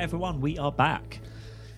[0.00, 1.20] everyone, we are back.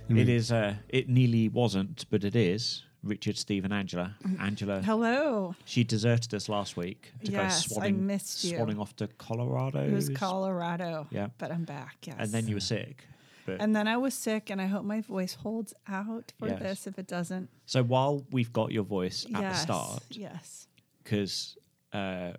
[0.09, 0.19] Mm.
[0.19, 0.53] It is.
[0.53, 2.85] Uh, it nearly wasn't, but it is.
[3.03, 4.15] Richard, Steve, and Angela.
[4.39, 5.57] Angela, Hello.
[5.65, 8.59] she deserted us last week to Yes, go I swanning, missed you.
[8.59, 9.81] swanning off to Colorado.
[9.85, 11.09] It was Colorado.
[11.11, 11.29] Yeah.
[11.39, 11.97] But I'm back.
[12.07, 12.15] Yes.
[12.21, 13.05] and then you were sick.
[13.45, 16.61] But And then I was sick, and I hope my voice holds out for Yes.
[16.61, 16.87] this.
[16.87, 20.69] If it doesn't, so while we've got your voice at yes, the start, yes.
[21.03, 21.57] because
[21.93, 22.35] uh,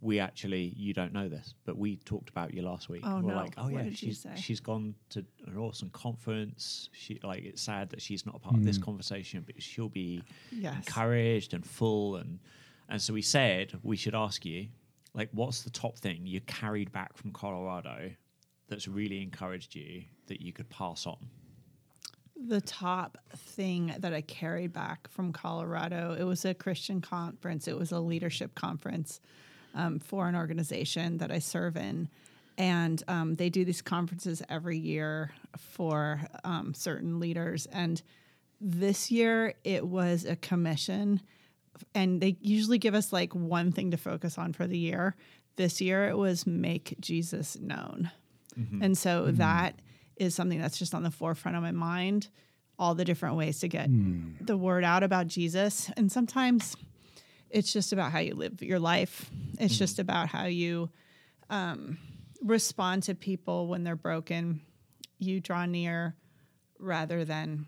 [0.00, 3.02] we actually you don't know this, but we talked about you last week.
[3.04, 3.36] Oh, We're no.
[3.36, 4.30] like, oh What yeah, did you she's say?
[4.36, 6.88] she's gone to an awesome conference.
[6.92, 8.84] She like it's sad that she's not a part of this Mm.
[8.84, 10.22] conversation, but she'll be
[10.52, 10.76] Yes.
[10.86, 12.38] encouraged and full and
[12.88, 14.68] and so we said we should ask you
[15.14, 18.10] like what's the top thing you carried back from Colorado
[18.68, 21.18] that's really encouraged you that you could pass on.
[22.42, 27.68] The top thing that I carried back from Colorado, it was a Christian conference.
[27.68, 29.20] It was a leadership conference
[29.74, 32.08] um, for an organization that I serve in.
[32.58, 37.66] And um, they do these conferences every year for um, certain leaders.
[37.72, 38.02] And
[38.60, 41.22] this year it was a commission.
[41.94, 45.16] And they usually give us like one thing to focus on for the year.
[45.56, 48.10] This year it was make Jesus known.
[48.82, 49.76] And so that
[50.16, 52.28] is something that's just on the forefront of my mind.
[52.78, 53.88] All the different ways to get
[54.46, 55.90] the word out about Jesus.
[55.96, 56.76] And sometimes
[57.50, 60.90] it's just about how you live your life, it's just about how you
[61.48, 61.98] um,
[62.42, 64.60] respond to people when they're broken.
[65.18, 66.14] You draw near
[66.78, 67.66] rather than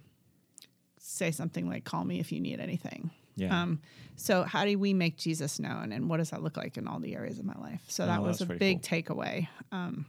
[0.98, 3.10] say something like, call me if you need anything.
[3.34, 3.62] Yeah.
[3.62, 3.80] Um,
[4.16, 7.00] so how do we make Jesus known and what does that look like in all
[7.00, 7.82] the areas of my life?
[7.88, 9.48] So Oh, that was a big takeaway.
[9.70, 10.06] Um,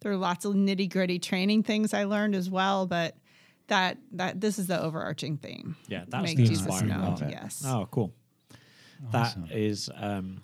[0.00, 3.16] there are lots of nitty gritty training things I learned as well, but
[3.68, 5.76] that that this is the overarching theme.
[5.88, 7.00] Yeah, that's make the Jesus inspiring known.
[7.06, 7.30] part of it.
[7.32, 7.62] Yes.
[7.66, 8.12] Oh, cool.
[9.12, 9.48] That Awesome.
[9.50, 10.42] is um,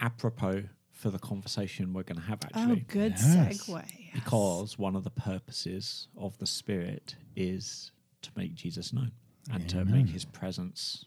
[0.00, 2.60] apropos for the conversation we're going to have actually.
[2.62, 2.80] Oh, actually.
[2.88, 3.36] good Yes.
[3.68, 3.84] segue.
[3.98, 4.10] Yes.
[4.14, 9.12] Because one of the purposes of the Spirit is to make Jesus known
[9.52, 11.04] and to make his presence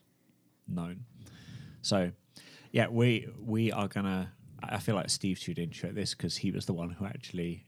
[0.68, 1.06] known.
[1.82, 2.12] So,
[2.72, 4.32] yeah, we we are gonna.
[4.64, 7.66] I feel like Steve should intro this because he was the one who actually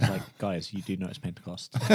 [0.00, 1.72] was like, "Guys, you do know it's Pentecost.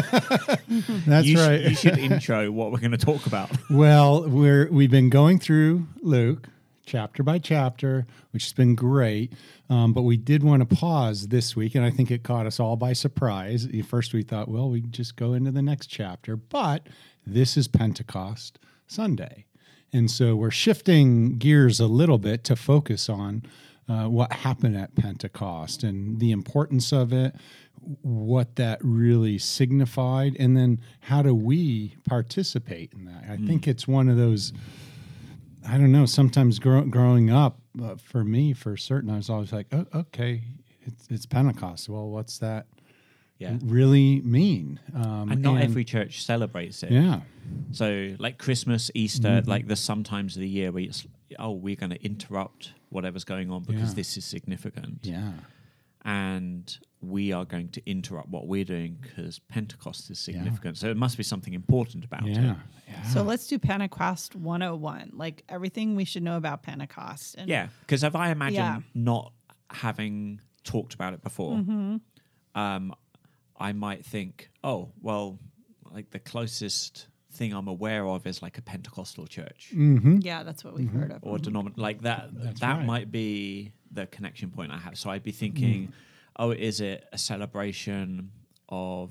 [1.07, 1.61] That's you, sh- right.
[1.61, 5.87] you should intro what we're going to talk about." well, we're we've been going through
[6.01, 6.47] Luke
[6.85, 9.33] chapter by chapter, which has been great.
[9.69, 12.59] Um, but we did want to pause this week, and I think it caught us
[12.59, 13.65] all by surprise.
[13.65, 16.87] At first, we thought, well, we just go into the next chapter, but
[17.25, 18.57] this is Pentecost
[18.87, 19.45] Sunday,
[19.93, 23.43] and so we're shifting gears a little bit to focus on
[23.89, 27.35] uh, what happened at Pentecost and the importance of it,
[28.01, 33.23] what that really signified, and then how do we participate in that?
[33.29, 34.53] I think it's one of those.
[35.67, 36.05] I don't know.
[36.05, 40.43] Sometimes grow, growing up, uh, for me, for certain, I was always like, oh, "Okay,
[40.81, 41.89] it's, it's Pentecost.
[41.89, 42.67] Well, what's that
[43.37, 46.91] Yeah, really mean?" Um, and not every church celebrates it.
[46.91, 47.21] Yeah,
[47.71, 51.05] So, like Christmas, Easter, like the sometimes of the year where it's,
[51.37, 53.95] oh, we're going to interrupt whatever's going on because Yeah.
[53.95, 54.99] this is significant.
[55.03, 55.33] yeah,
[56.03, 60.77] And we are going to interrupt what we're doing because Pentecost is significant.
[60.77, 62.57] So, it must be something important about yeah, it.
[62.87, 63.03] yeah.
[63.03, 67.35] So let's do Pentecost 101, like everything we should know about Pentecost.
[67.37, 67.67] And Yeah.
[67.81, 68.79] Because if I imagine Yeah.
[68.93, 69.33] not
[69.69, 71.97] having talked about it before, Mm-hmm.
[72.59, 72.93] um,
[73.61, 75.37] I might think, oh, well,
[75.91, 77.07] like the closest
[77.39, 79.61] thing I'm aware of is like a Pentecostal church.
[79.73, 80.17] Mm-hmm.
[80.29, 81.19] yeah, that's what we've heard of.
[81.23, 82.85] or denomin like that That's that right.
[82.93, 85.91] might be the connection point i have so i'd be thinking Mm.
[86.43, 88.29] oh is it a celebration
[88.69, 89.07] of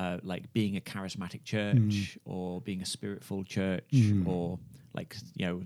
[0.00, 2.18] uh, like being a charismatic church Mm.
[2.24, 4.26] or being a spirit-filled church Mm.
[4.26, 4.58] or
[4.98, 5.56] like you know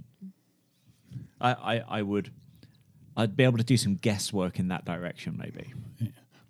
[1.41, 2.27] I, I i would
[3.17, 5.65] i'd be able to do some guesswork in that direction maybe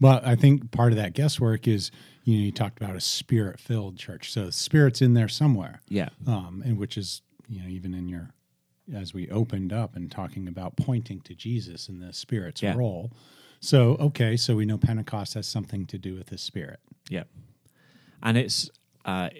[0.00, 1.90] But I think part of that guesswork is,
[2.24, 5.80] you know, you talked about a spirit-filled church, so the spirit's in there somewhere.
[5.88, 8.30] yeah um, and which is you know even in your
[8.94, 12.74] as we opened up and talking about pointing to Jesus and the Spirit's Yeah.
[12.74, 13.12] role.
[13.60, 16.80] So okay, so we know Pentecost has something to do with the Spirit.
[17.10, 17.24] Yeah,
[18.22, 18.70] and it's
[19.04, 19.30] uh,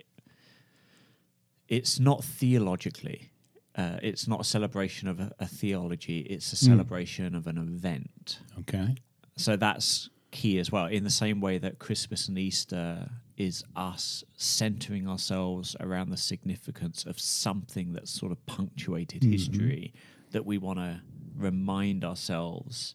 [1.69, 3.31] it's not theologically.
[3.77, 6.21] Uh, it's not a celebration of a, a theology.
[6.21, 8.41] It's a celebration of an event.
[8.61, 8.97] Okay.
[9.37, 10.87] So that's key as well.
[10.87, 17.05] In the same way that Christmas and Easter is us centering ourselves around the significance
[17.05, 19.32] of something that's sort of punctuated mm-hmm.
[19.32, 19.94] history
[20.31, 21.00] that we want to
[21.37, 22.94] remind ourselves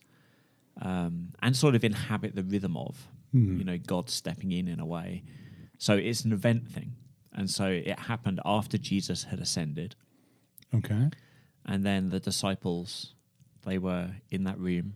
[0.82, 3.08] um, and sort of inhabit the rhythm of.
[3.36, 3.58] Mm-hmm.
[3.58, 5.24] You know, God stepping in in a way.
[5.80, 6.94] So it's an event thing.
[7.34, 9.96] And so it happened after Jesus had ascended.
[10.74, 11.10] Okay.
[11.66, 13.16] And then the disciples,
[13.66, 14.94] they were in that room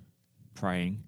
[0.56, 1.04] praying.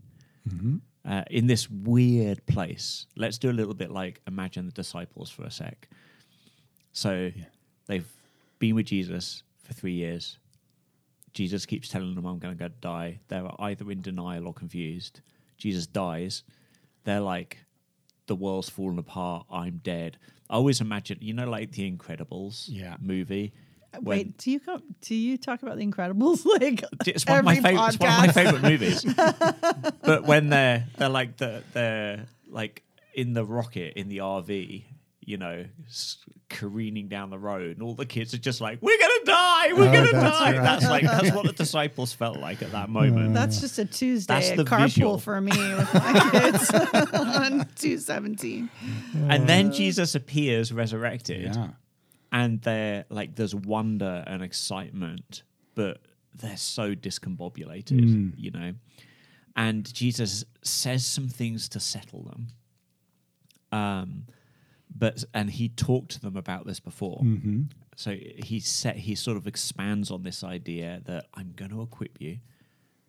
[0.47, 0.77] Mm-hmm.
[1.05, 3.05] Uh, in this weird place.
[3.15, 5.87] Let's do a little bit like imagine the disciples for a sec.
[6.91, 7.31] So
[7.87, 8.07] they've
[8.59, 10.37] been with Jesus for three years.
[11.33, 13.19] Jesus keeps telling them, I'm going to go die.
[13.27, 15.21] They're either in denial or confused.
[15.57, 16.43] Jesus dies.
[17.03, 17.59] They're like,
[18.25, 19.45] the world's fallen apart.
[19.51, 20.17] I'm dead.
[20.49, 22.97] I always imagine, you know, like the Incredibles Yeah.
[22.99, 23.53] movie.
[23.93, 24.83] When- Wait, do you come?
[25.01, 26.45] Do you talk about the Incredibles?
[26.59, 27.87] Like it's one of my every favorite.
[27.87, 29.03] It's one of my favorite movies.
[30.01, 32.83] but when they're they're like the they're like
[33.13, 34.83] in the rocket in the RV,
[35.21, 35.65] you know,
[36.49, 39.89] careening down the road, and all the kids are just like, "We're gonna die, we're
[39.89, 40.61] Oh, gonna that's die." right.
[40.63, 43.33] That's like that's what the disciples felt like at that moment.
[43.33, 45.17] That's just a Tuesday That's the carpool visual.
[45.19, 46.71] for me with my kids
[47.13, 48.69] on two seventeen.
[49.27, 51.67] and then uh, Jesus appears resurrected, Yeah.
[52.31, 55.43] And they're like, there's wonder and excitement,
[55.75, 56.01] but
[56.35, 58.73] they're so discombobulated, you know.
[59.55, 62.47] And Jesus says some things to settle them.
[63.71, 64.25] Um,
[64.95, 67.19] but and he talked to them about this before.
[67.95, 72.19] So he set he sort of expands on this idea that I'm going to equip
[72.21, 72.39] you.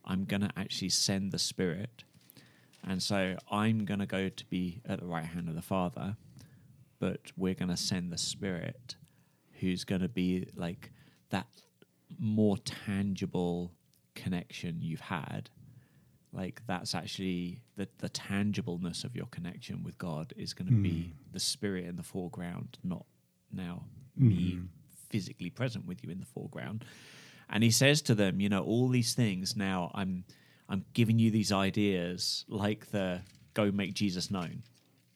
[0.04, 2.04] I'm going to actually send the Spirit,
[2.82, 6.16] and so I'm going to go to be at the right hand of the Father,
[6.98, 8.96] but we're going to send the Spirit,
[9.60, 10.90] who's going to be like
[11.30, 11.46] that
[12.18, 13.72] more tangible
[14.14, 15.48] connection you've had
[16.32, 21.02] like that's actually the the tangibleness of your connection with God is going to be
[21.02, 21.32] hmm.
[21.32, 23.04] the spirit in the foreground, not
[23.52, 23.84] now
[24.16, 24.28] hmm.
[24.28, 24.58] me
[25.08, 26.84] physically present with you in the foreground.
[27.48, 30.24] And he says to them, you know, all these things now I'm
[30.68, 33.22] I'm giving you these ideas like the
[33.54, 34.62] go make Jesus known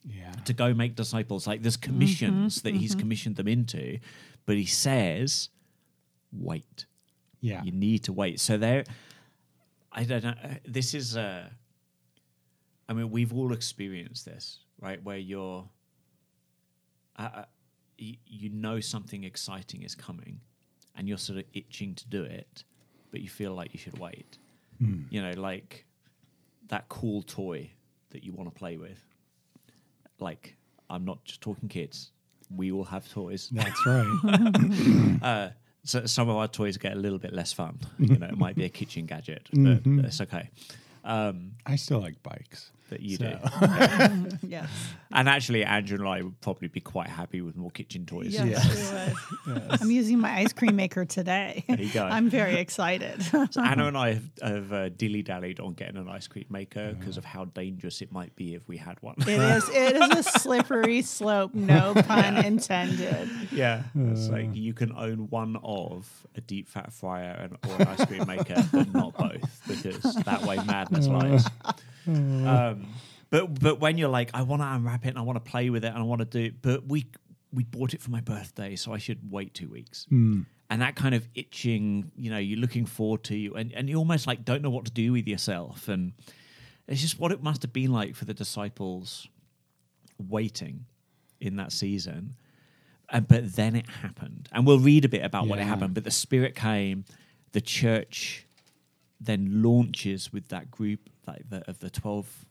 [0.06, 0.32] Yeah.
[0.44, 1.46] to go make disciples.
[1.46, 3.98] Like there's commissions that he's commissioned them into,
[4.46, 5.48] but he says,
[6.32, 6.86] wait.
[7.40, 7.62] Yeah.
[7.62, 8.40] You need to wait.
[8.40, 8.84] So there,
[9.92, 10.34] I don't know.
[10.42, 11.48] uh, This is, uh,
[12.88, 15.02] I mean, we've all experienced this, right?
[15.02, 15.68] Where you're,
[17.18, 17.44] uh, uh,
[17.96, 20.40] you, you know something exciting is coming,
[20.96, 22.64] and you're sort of itching to do it,
[23.10, 24.38] but you feel like you should wait.
[25.08, 25.86] You know, like
[26.68, 27.70] that cool toy
[28.10, 29.02] that you want to play with.
[30.24, 30.56] Like,
[30.90, 32.10] I'm not just talking kids.
[32.54, 33.50] We all have toys.
[33.52, 34.10] That's right.
[35.22, 35.50] Uh,
[35.84, 37.78] so some of our toys get a little bit less fun.
[37.98, 40.48] You know, it might be a kitchen gadget, but it's okay.
[41.04, 42.70] Um, I still like bikes.
[42.94, 44.36] That you So- do.
[44.54, 44.68] Yes.
[45.10, 48.32] And actually, Andrew and I would probably be quite happy with more kitchen toys.
[48.34, 49.14] Yes,
[49.46, 49.62] we would.
[49.80, 51.64] I'm using my ice cream maker today.
[51.68, 52.04] There you go.
[52.16, 53.22] I'm very excited.
[53.22, 56.94] So Anna and I have, have uh, dilly dallied on getting an ice cream maker
[56.98, 59.14] because of how dangerous it might be if we had one.
[59.18, 59.68] It is.
[59.70, 61.54] It is a slippery slope.
[61.54, 63.28] No pun intended.
[63.52, 67.88] yeah, it's like you can own one of a deep fat fryer and or an
[67.88, 71.46] ice cream maker, but not both because that way madness lies.
[72.06, 72.86] Um,
[73.30, 75.70] but but when you're like, I want to unwrap it and I want to play
[75.70, 77.06] with it and I want to do it, but we
[77.52, 80.06] we bought it for my birthday, so I should wait two weeks.
[80.70, 83.96] And that kind of itching, you know, you're looking forward to you, and, and you
[83.96, 85.88] almost like don't know what to do with yourself.
[85.88, 86.12] And
[86.88, 89.28] it's just what it must have been like for the disciples
[90.18, 90.86] waiting
[91.40, 92.36] in that season.
[93.10, 95.94] And but then it happened, and we'll read a bit about what it happened.
[95.94, 97.04] But the Spirit came,
[97.52, 98.46] the church
[99.20, 102.44] then launches with that group like the, of the 12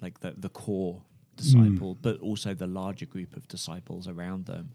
[0.00, 1.02] like the, the core
[1.36, 4.70] disciple but also the larger group of disciples around them.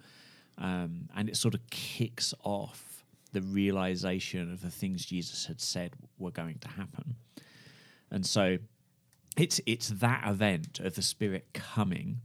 [0.58, 5.94] Um, and it sort of kicks off the realization of the things jesus had said
[6.18, 7.16] were going to happen.
[8.12, 8.58] And so
[9.38, 12.22] it's it's that event of the spirit coming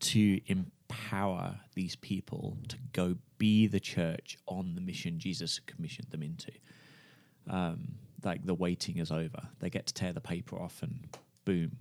[0.00, 6.22] to empower these people to go be the church on the mission jesus commissioned them
[6.22, 6.50] into
[7.48, 9.48] um, like the waiting is over.
[9.60, 11.08] They get to tear the paper off, and
[11.44, 11.76] boom,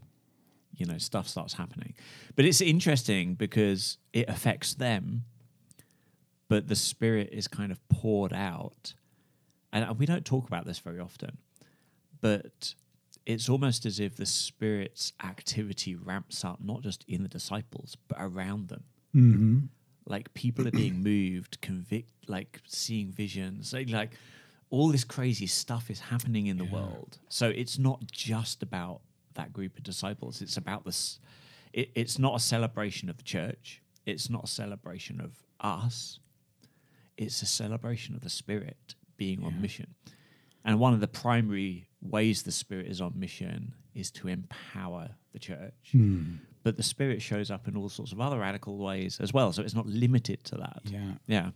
[0.76, 1.94] you know, stuff starts happening.
[2.36, 5.24] But it's interesting because it affects them,
[6.48, 8.94] but the spirit is kind of poured out,
[9.72, 11.38] and we don't talk about this very often,
[12.22, 12.74] but
[13.26, 18.18] it's almost as if the spirit's activity ramps up not just in the disciples but
[18.20, 18.84] around them
[19.16, 19.60] Mm-hmm.
[20.08, 24.18] like people are being moved convict like seeing visions like, like
[24.74, 27.20] all this crazy stuff is happening in the world.
[27.30, 29.02] So it's not just about
[29.36, 30.42] that group of disciples.
[30.42, 31.20] It's about this
[31.74, 33.84] it, it's not a celebration of the church.
[34.08, 36.20] It's not a celebration of us.
[37.18, 39.94] It's a celebration of the spirit being on mission.
[40.66, 45.40] And one of the primary ways the spirit is on mission is to empower the
[45.40, 45.92] church.
[45.92, 46.38] Hmm.
[46.64, 49.54] But the spirit shows up in all sorts of other radical ways as well.
[49.54, 50.82] So it's not limited to that.
[50.86, 51.12] Yeah.
[51.28, 51.50] yeah.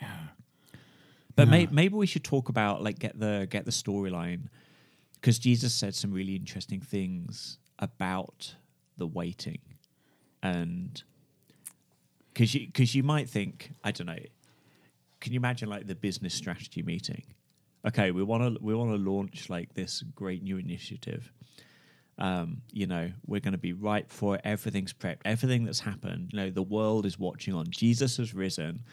[0.00, 0.18] Yeah.
[1.36, 4.48] But may, maybe we should talk about like get the get the storyline
[5.14, 8.54] because jesus said some really interesting things about
[9.00, 9.60] the waiting,
[10.42, 11.02] and
[12.32, 14.18] because you because you might think I don't know.
[15.20, 17.24] Can you imagine like the business strategy meeting?
[17.86, 21.32] Okay, we want to we want to launch like this great new initiative.
[22.18, 24.42] Um, you know, we're going to be right for it.
[24.44, 25.20] Everything's prepped.
[25.24, 27.64] Everything that's happened, you know, the world is watching on.
[27.70, 28.84] Jesus has risen,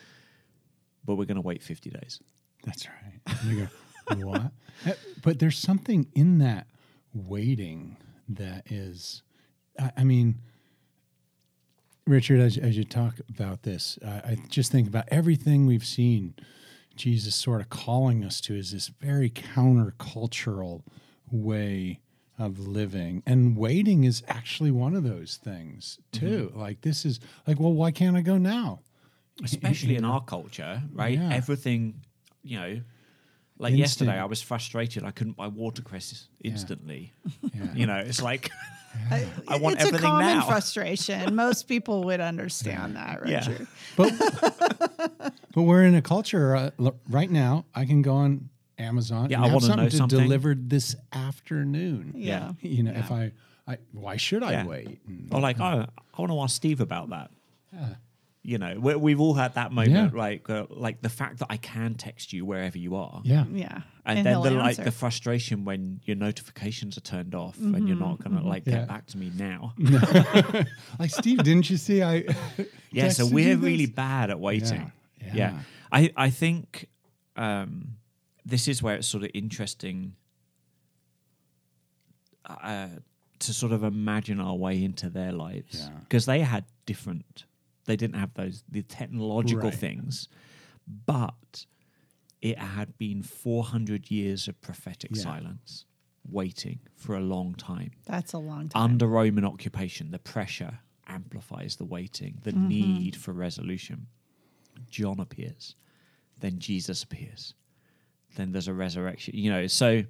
[1.08, 2.20] but we're going to wait 50 days.
[2.64, 3.38] That's right.
[3.46, 3.68] You
[4.10, 4.42] go, what?
[4.86, 4.92] Uh,
[5.24, 6.68] But there's something in that
[7.14, 7.98] waiting
[8.30, 9.24] that is,
[9.80, 10.36] I, I mean,
[12.06, 16.36] Richard, as, as you talk about this, I I just think about everything we've seen
[16.96, 20.84] Jesus sort of calling us to is this very countercultural
[21.32, 22.00] way
[22.40, 23.24] of living.
[23.26, 26.52] And waiting is actually one of those things, too.
[26.56, 28.80] Like, this is like, well, why can't I go now?
[29.44, 31.18] Especially in our culture, right?
[31.18, 31.34] Yeah.
[31.34, 32.02] Everything,
[32.44, 32.82] you know,
[33.60, 33.80] like Instant.
[34.08, 35.04] yesterday, I was frustrated.
[35.04, 37.14] I couldn't buy watercress instantly.
[37.54, 37.64] Yeah.
[37.74, 38.50] You know, it's like
[39.12, 40.46] I, I want it's a everything common now.
[40.48, 41.36] frustration.
[41.36, 43.38] Most people would understand that, Yeah.
[43.48, 43.68] Richard.
[43.96, 44.14] But
[45.54, 47.66] but we're in a culture uh, l- right now.
[47.76, 49.30] I can go on Amazon.
[49.30, 50.20] Yeah, and I wanna know something something.
[50.20, 52.14] delivered this afternoon.
[52.16, 52.52] Yeah.
[52.62, 53.32] You know, if I,
[53.68, 54.66] I why should I Yeah.
[54.66, 55.00] wait?
[55.08, 57.32] And- or like, oh, I want to ask Steve about that.
[58.50, 60.18] You know, we, we've all had that moment, Yeah.
[60.18, 63.20] like uh, like the fact that I can text you wherever you are.
[63.26, 63.82] yeah, Yeah.
[64.06, 64.84] And, then he'll the like answer.
[64.86, 68.76] the frustration when your notifications are turned off and you're not gonna like Yeah.
[68.78, 69.74] get back to me now.
[70.98, 72.02] like Steve, didn't you see?
[72.02, 72.24] I
[72.92, 74.92] yeah, so we're really bad at waiting.
[75.20, 75.60] Yeah, Yeah, yeah.
[75.92, 76.88] I I think
[77.36, 77.98] um,
[78.46, 80.16] this is where it's sort of interesting
[82.46, 82.88] uh,
[83.40, 85.90] to sort of imagine our way into their lives Yeah.
[86.00, 87.44] because they had different.
[87.88, 89.74] They didn't have those the technological Right.
[89.80, 90.30] things,
[91.06, 91.66] but
[92.42, 95.24] it had been 400 years of prophetic Yeah.
[95.24, 95.86] silence,
[96.30, 98.84] waiting for a long time That's a long time.
[98.84, 102.68] under Roman occupation, the pressure amplifies the waiting, the mm-hmm.
[102.68, 104.08] need for resolution.
[104.90, 105.76] John appears,
[106.40, 107.56] then Jesus appears,
[108.36, 109.36] then there's a resurrection.
[109.36, 110.04] You know, so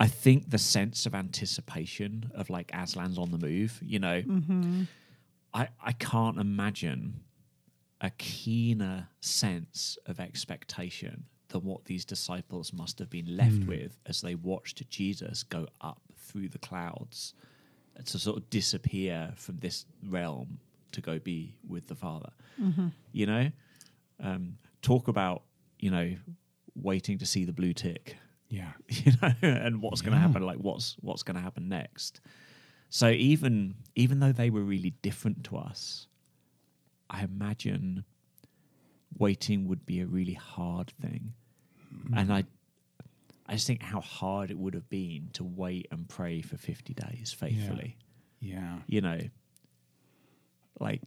[0.00, 4.84] I think the sense of anticipation of like Aslan's on the move, you know, mm-hmm.
[5.54, 7.20] I, I can't imagine
[8.00, 14.20] a keener sense of expectation than what these disciples must have been left with as
[14.20, 17.34] they watched Jesus go up through the clouds
[18.04, 20.58] to sort of disappear from this realm
[20.92, 22.30] to go be with the Father.
[23.12, 23.50] You know,
[24.22, 25.42] um, talk about
[25.78, 26.14] you know
[26.74, 28.16] waiting to see the blue tick.
[28.48, 32.20] Yeah, you know, and what's going to happen, like what's what's going to happen next.
[32.90, 36.06] So even even though they were really different to us,
[37.10, 38.04] I imagine
[39.18, 41.34] waiting would be a really hard thing,
[42.14, 42.44] and I
[43.46, 46.94] I just think how hard it would have been to wait and pray for fifty
[46.94, 47.96] days faithfully.
[48.40, 48.78] yeah.
[48.86, 49.20] You know,
[50.80, 51.02] like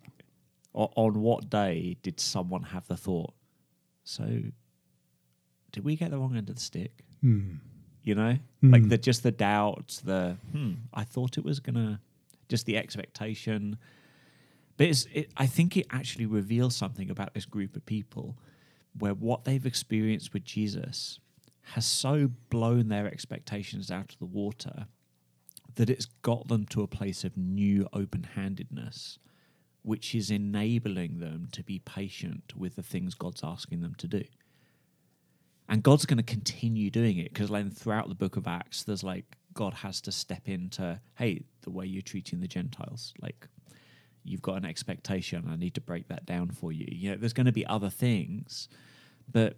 [0.76, 3.34] o- on what day did someone have the thought?
[4.04, 4.26] So,
[5.72, 7.06] did we get the wrong end of the stick?
[7.22, 7.56] Hmm.
[8.04, 8.38] You know?
[8.64, 8.72] Mm.
[8.72, 12.00] like the just the doubts the hmm i thought it was gonna
[12.48, 13.78] just the expectation.
[14.78, 18.38] But it's it, i think it actually reveals something about this group of people
[18.98, 21.20] where what they've experienced with jesus
[21.74, 24.88] has so blown their expectations out of the water
[25.76, 29.20] that it's got them to a place of new open-handedness
[29.84, 34.24] which is enabling them to be patient with the things god's asking them to do
[35.72, 39.06] and God's going to continue doing it because then throughout the book of Acts, there's
[39.06, 43.48] like God has to step into, hey, the way you're treating the Gentiles, like
[44.26, 45.48] you've got an expectation.
[45.50, 46.88] I need to break that down for you.
[46.92, 48.68] You know, there's going to be other things,
[49.32, 49.56] but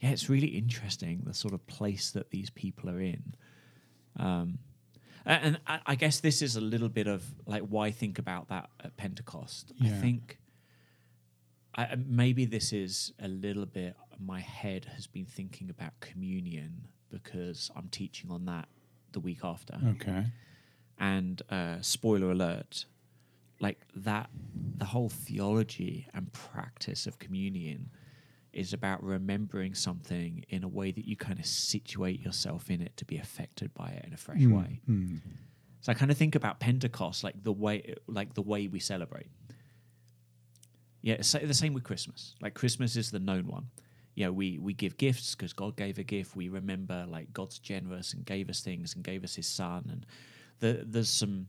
[0.00, 3.34] yeah, it's really interesting the sort of place that these people are in.
[4.20, 4.60] Um,
[5.26, 8.70] and I, I guess this is a little bit of like why think about that
[8.84, 9.72] at Pentecost.
[9.82, 10.38] I think
[11.74, 13.96] I, maybe this is a little bit.
[14.24, 18.68] My head has been thinking about communion because I'm teaching on that
[19.12, 19.78] the week after.
[19.96, 20.26] Okay.
[20.98, 22.84] And uh, spoiler alert,
[23.60, 24.28] like that,
[24.76, 27.90] the whole theology and practice of communion
[28.52, 32.96] is about remembering something in a way that you kind of situate yourself in it
[32.96, 34.56] to be affected by it in a fresh Hmm.
[34.56, 34.80] way.
[35.80, 39.28] So I kind of think about Pentecost like the way like the way we celebrate.
[41.00, 42.34] Yeah, the same with Christmas.
[42.42, 43.68] Like Christmas is the known one.
[44.20, 46.36] You know, we we give gifts because God gave a gift.
[46.36, 49.88] We remember like God's generous and gave us things and gave us His Son.
[49.90, 50.04] And
[50.58, 51.48] the, there's some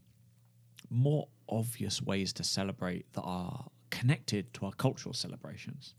[0.88, 5.94] more obvious ways to celebrate that are connected to our cultural celebrations.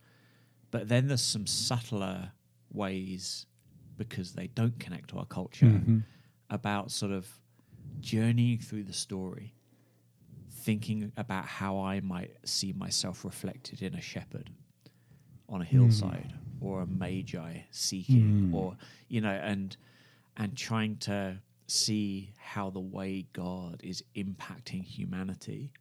[0.72, 2.32] But then there's some subtler
[2.72, 3.46] ways
[3.96, 6.00] because they don't connect to our culture Mm-hmm.
[6.50, 7.28] about sort of
[8.00, 9.54] journeying through the story,
[10.50, 14.50] thinking about how I might see myself reflected in a shepherd
[15.48, 18.56] on a hillside or a magi seeking hmm.
[18.56, 18.76] or
[19.08, 19.78] you know and
[20.38, 25.72] and trying to see how the way God is impacting humanity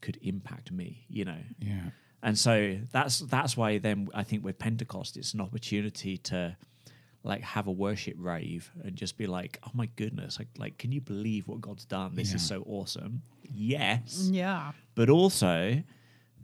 [0.00, 1.38] could impact me, you know.
[1.58, 1.90] Yeah.
[2.22, 6.56] And so that's that's why then I think with Pentecost it's an opportunity to
[7.22, 10.92] like have a worship rave and just be like, oh my goodness, like, like can
[10.92, 12.14] you believe what God's done?
[12.14, 13.22] This is so awesome.
[13.42, 14.72] Yes, Yeah.
[14.94, 15.82] but also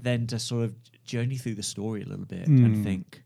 [0.00, 0.74] then to sort of
[1.04, 2.82] journey through the story a little bit and hmm.
[2.82, 3.22] think,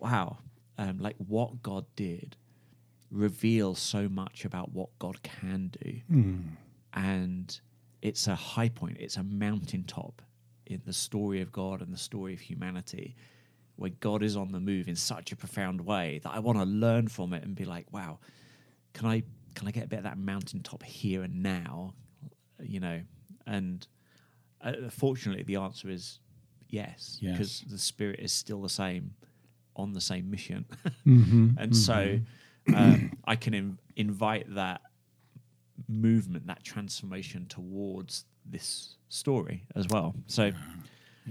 [0.00, 0.38] wow,
[0.78, 2.36] um, like what God did
[3.10, 6.00] reveals so much about what God can do,
[6.94, 7.60] and
[8.02, 10.22] it's a high point, it's a mountaintop
[10.66, 13.16] in the story of God and the story of humanity.
[13.76, 16.64] Where God is on the move in such a profound way that I want to
[16.66, 18.18] learn from it and be like, wow,
[18.92, 19.22] can I
[19.54, 21.94] can I get a bit of that mountaintop here and now,
[22.62, 23.00] you know?
[23.46, 23.86] And
[24.60, 26.18] uh, fortunately, the answer is
[26.68, 27.32] yes, Yes.
[27.32, 29.14] because the spirit is still the same,
[29.80, 30.64] on the same mission,
[31.06, 31.50] Mm-hmm.
[31.58, 32.20] and so
[32.74, 34.80] um, I can in- invite that
[35.88, 40.14] movement, that transformation towards this story as well.
[40.26, 40.52] So.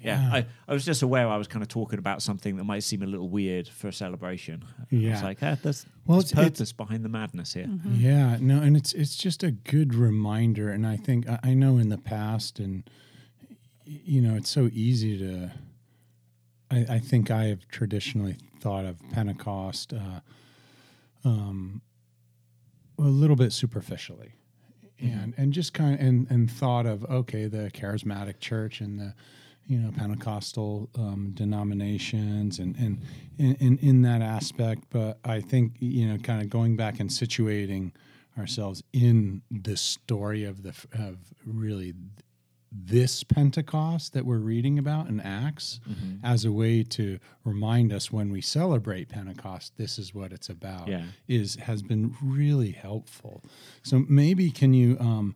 [0.02, 0.34] Yeah, Yeah.
[0.34, 3.02] I, I was just aware I was kind of talking about something that might seem
[3.02, 4.64] a little weird for a celebration.
[4.80, 5.24] I was Yeah.
[5.24, 7.68] like, ah, there's, Well, there's it's- it's- purpose behind the madness here.
[7.92, 11.78] Yeah, no, and it's it's just a good reminder, and I think I, I know
[11.80, 12.88] in the past, and
[13.86, 15.52] you know, it's so easy to.
[16.72, 20.20] I, I think I have traditionally thought of Pentecost, uh,
[21.24, 21.82] um,
[22.98, 24.34] a little bit superficially,
[25.00, 29.14] and and just kind of and and thought of okay, the charismatic church and the
[29.68, 33.02] you know Pentecostal um, denominations and and
[33.38, 34.84] in, in in that aspect.
[34.90, 37.92] But I think you know, kind of going back and situating
[38.38, 41.94] ourselves in the story of the of really
[42.72, 45.80] this Pentecost that we're reading about in Acts
[46.24, 50.88] as a way to remind us when we celebrate Pentecost, this is what it's about.
[50.88, 51.04] Yeah.
[51.28, 53.44] Is has been really helpful.
[53.84, 55.36] So maybe can you um,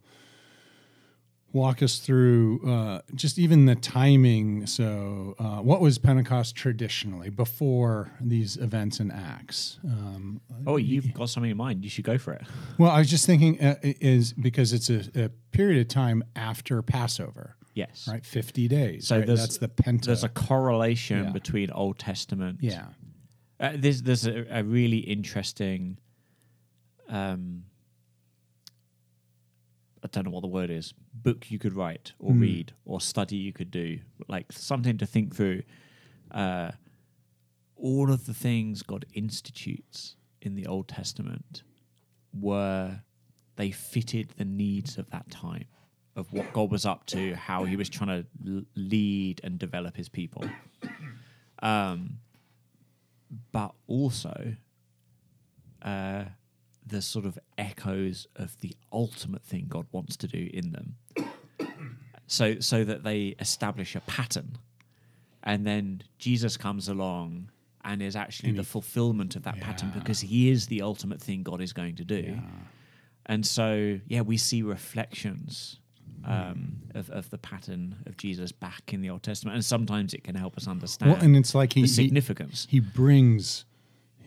[1.53, 4.65] walk us through uh, just even the timing?
[4.65, 9.79] So, uh, what was Pentecost traditionally before these events in Acts?
[9.85, 11.83] Um, Oh, you've got something in mind.
[11.83, 12.41] You should go for it.
[12.77, 16.81] well, I was just thinking uh, is because it's a, a period of time after
[16.81, 18.07] Passover, Yes.
[18.11, 18.25] right?
[18.25, 19.07] Fifty days.
[19.07, 19.27] So right?
[19.27, 20.05] that's the Penta.
[20.05, 21.31] There's a correlation Yeah.
[21.31, 22.59] between Old Testament.
[22.61, 22.87] yeah,
[23.59, 25.99] Uh, there's there's a, a really interesting.
[27.09, 27.65] Um,
[30.13, 30.93] don't know what the word is.
[31.13, 35.35] Book you could write or read or study you could do, like something to think
[35.35, 35.63] through.
[36.31, 36.71] Uh,
[37.75, 41.63] all of the things God institutes in the Old Testament
[42.33, 43.01] were
[43.55, 45.65] they fitted the needs of that time,
[46.15, 49.97] of what God was up to, how He was trying to l- lead and develop
[49.97, 50.45] His people.
[51.61, 52.19] Um,
[53.51, 54.55] but also
[55.81, 56.25] uh,
[56.85, 60.95] the sort of echoes of the ultimate thing God wants to do in them.
[62.25, 64.57] So, so that they establish a pattern,
[65.43, 67.49] and then Jesus comes along
[67.83, 71.21] and is actually And the he- fulfillment of that pattern because he is the ultimate
[71.21, 72.23] thing God is going to do.
[72.35, 72.39] yeah,
[73.25, 75.79] And so, yeah, we see reflections
[76.25, 80.23] um, of, of the pattern of Jesus back in the Old Testament, and sometimes it
[80.23, 82.65] can help us understand well, and it's like he the he, significance.
[82.69, 83.65] he brings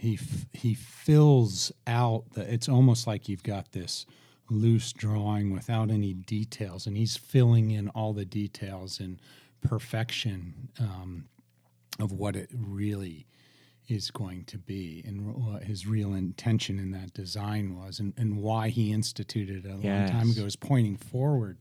[0.07, 4.07] he f- he fills out the it's almost like you've got this
[4.49, 9.21] loose drawing without any details and he's filling in all the details and
[9.61, 11.25] perfection um,
[11.99, 13.27] of what it really
[13.89, 18.37] is going to be and what his real intention in that design was and, and
[18.37, 21.59] why he instituted it a long time ago is pointing forward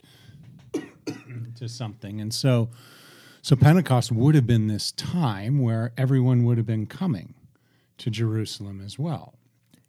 [1.56, 2.22] to something.
[2.22, 2.70] And so
[3.42, 7.36] so Pentecost would have been this time where everyone would have been coming
[8.00, 9.36] to Jerusalem as well,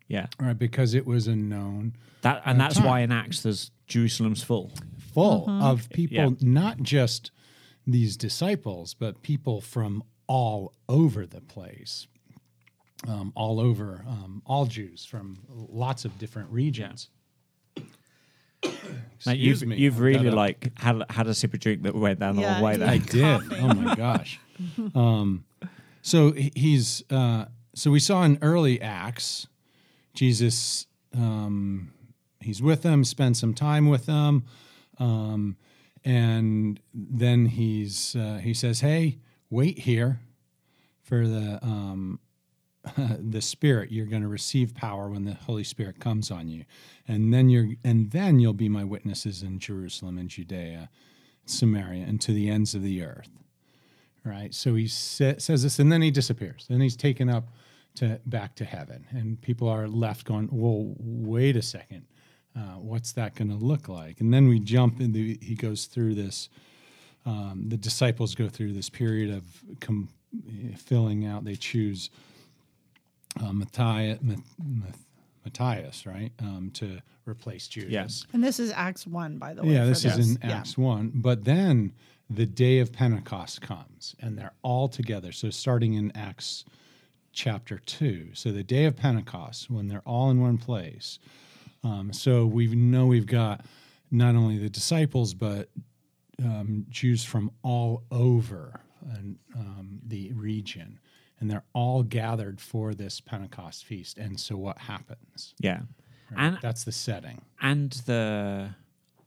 [0.09, 0.59] Yeah, right?
[0.59, 2.87] Because it was a known that and Uh, that's time.
[2.87, 4.73] why in Acts there's Jerusalem's full.
[4.99, 6.31] full of people, Yeah.
[6.41, 7.31] not just
[7.87, 12.07] these disciples, but people from all over the place,
[13.07, 17.09] um, all over, um, all Jews from lots of different regions.
[18.65, 18.73] Now,
[19.33, 21.95] Excuse you've me, you've I've really a- like had had a sip of drink that
[21.95, 22.73] went down the Yeah, whole way.
[22.73, 22.79] yeah.
[22.79, 22.89] There.
[22.89, 23.53] I did.
[23.61, 24.41] Oh my gosh.
[24.95, 25.45] Um,
[26.03, 29.49] so he's uh, so we saw in early Acts,
[30.15, 30.87] Jesus.
[31.15, 31.93] Um,
[32.41, 34.45] he's with them, spends some time with them,
[34.99, 35.59] um,
[36.03, 39.19] and then he's uh, he says, "Hey,
[39.51, 40.21] wait here
[41.03, 42.19] for the um,
[42.97, 43.93] the Spirit.
[43.93, 46.65] You're going to receive power when the Holy Spirit comes on you,
[47.07, 50.89] and then you're and then you'll be my witnesses in Jerusalem and Judea,
[51.45, 53.29] Samaria, and to the ends of the earth.
[54.25, 54.55] Right.
[54.55, 56.65] So he sa- says this, and then he disappears.
[56.71, 57.51] Then he's taken up
[57.97, 62.07] to back to heaven, and people are left going, well, wait a second,
[62.57, 65.37] uh, what's that going to look like?" And then we jump into.
[65.41, 66.49] He goes through this.
[67.25, 69.45] Um, the disciples go through this period of
[69.81, 70.09] com-
[70.77, 71.45] filling out.
[71.45, 72.11] They choose
[73.43, 74.21] uh, Matthias,
[75.45, 77.91] Matthias, right, um, to replace Judas.
[77.91, 78.27] Yes.
[78.33, 79.71] And this is Acts 1, by the way.
[79.73, 80.59] Yeah, for this is those- in yeah.
[80.59, 81.13] Acts 1.
[81.17, 81.93] But then
[82.31, 85.33] the day of Pentecost comes and they're all together.
[85.33, 86.65] So starting in Acts
[87.37, 88.31] chapter 2.
[88.33, 91.19] So the day of Pentecost, when they're all in one place.
[91.85, 93.65] Um, so we know we've got
[94.11, 95.69] not only the disciples, but
[96.43, 98.81] um, Jews from all over
[99.15, 100.99] and, um, the region.
[101.39, 104.17] And they're all gathered for this Pentecost feast.
[104.17, 105.55] And so what happens?
[105.61, 105.81] Yeah.
[106.31, 106.47] Right?
[106.47, 107.43] And That's the setting.
[107.61, 108.71] and the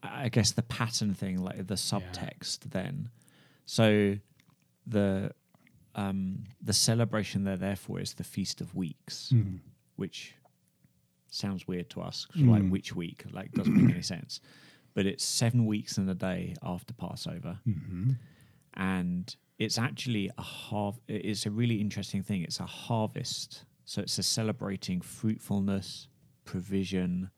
[0.01, 3.09] I guess the pattern thing, like the subtext then.
[3.65, 4.15] So
[4.87, 5.31] the
[5.95, 9.31] um the celebration they're there for is the Feast of Weeks,
[9.95, 10.35] which
[11.29, 12.25] sounds weird to us.
[12.25, 13.23] 'cause Like which week?
[13.31, 14.39] Like doesn't make any sense.
[14.93, 17.59] But it's seven weeks and a day after Passover.
[18.73, 22.41] And it's actually a harv it's a really interesting thing.
[22.43, 23.65] It's a harvest.
[23.85, 26.07] So it's a celebrating fruitfulness,
[26.45, 27.31] provision,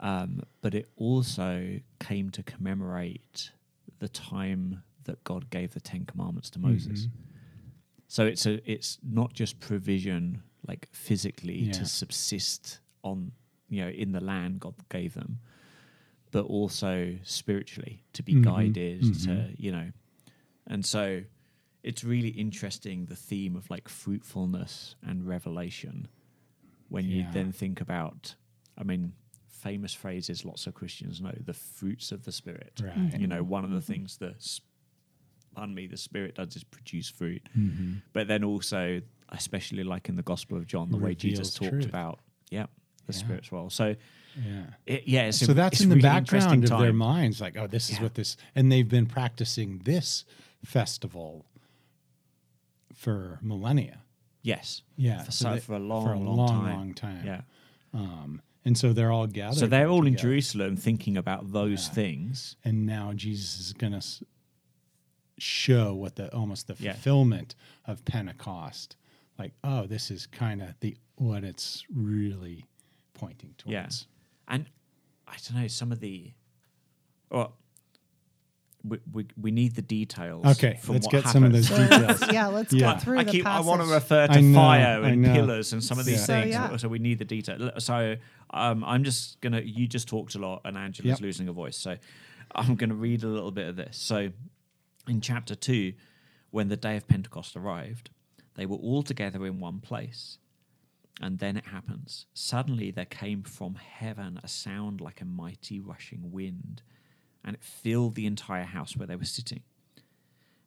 [0.00, 3.52] um, but it also came to commemorate
[3.98, 7.08] the time that God gave the Ten Commandments to Moses.
[8.10, 11.72] So it's a it's not just provision like physically Yeah.
[11.74, 13.30] to subsist on
[13.68, 15.38] you know in the land God gave them,
[16.32, 18.50] but also spiritually to be mm-hmm.
[18.50, 19.52] guided to mm-hmm.
[19.56, 19.92] you know,
[20.66, 21.22] and so
[21.84, 26.08] it's really interesting the theme of like fruitfulness and revelation
[26.88, 28.34] when you then think about
[28.76, 29.12] i mean
[29.48, 32.82] famous phrases lots of christians know the fruits of the spirit.
[32.82, 33.18] Right.
[33.20, 33.92] you know one of the mm-hmm.
[33.92, 34.42] things that
[35.54, 37.94] pardon me the spirit does is produce fruit Mm-hmm.
[38.12, 41.86] but then also especially like in the gospel of john the way jesus talked truth.
[41.86, 42.18] about
[42.50, 42.66] yeah
[43.06, 43.18] the Yeah.
[43.18, 43.94] spirit's role so
[44.44, 44.62] Yeah.
[44.86, 47.90] it, yeah so a, that's in the really background of their minds like oh this
[47.90, 48.02] is Yeah.
[48.04, 50.24] what this and they've been practicing this
[50.64, 51.44] festival
[52.94, 53.98] for millennia
[54.42, 57.26] yes yeah for, so they- for a long for a long, long time long time
[57.26, 57.40] yeah
[57.94, 61.94] um and so they're all gathered so they're all in jerusalem thinking about those Yeah.
[61.94, 64.04] things and now jesus is going to
[65.42, 66.92] show what the almost the Yeah.
[66.92, 67.54] fulfillment
[67.86, 68.96] of pentecost
[69.38, 72.66] like oh this is kind of the what it's really
[73.14, 73.88] pointing towards Yeah.
[74.54, 74.66] And
[75.28, 76.32] I don't know, some of the
[77.30, 77.54] well
[78.82, 80.46] we, we, we need the details.
[80.46, 82.94] Okay, from let's what get some of those details yeah, let's Yeah.
[82.94, 83.46] go through I the keep.
[83.46, 85.32] I want to refer to I know, fire and know.
[85.34, 86.24] pillars and some of these Yeah.
[86.24, 86.50] So, things.
[86.54, 86.76] yeah.
[86.78, 87.72] So we need the detail.
[87.78, 88.16] So
[88.54, 89.60] um, I'm just gonna.
[89.60, 91.20] You just talked a lot, and Angela's Yep.
[91.20, 91.76] losing her voice.
[91.76, 91.96] So
[92.54, 93.98] I'm gonna read a little bit of this.
[93.98, 94.30] So
[95.08, 95.94] in chapter two,
[96.50, 98.10] when the day of Pentecost arrived,
[98.54, 100.38] they were all together in one place.
[101.20, 102.26] And then it happens.
[102.32, 106.82] Suddenly there came from heaven a sound like a mighty rushing wind,
[107.44, 109.62] and it filled the entire house where they were sitting.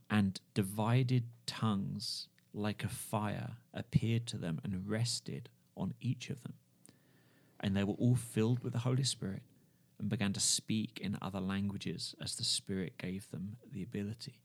[0.09, 6.53] And divided tongues like a fire appeared to them and rested on each of them.
[7.59, 9.41] And they were all filled with the Holy Spirit
[9.99, 14.39] and began to speak in other languages as the Spirit gave them the ability.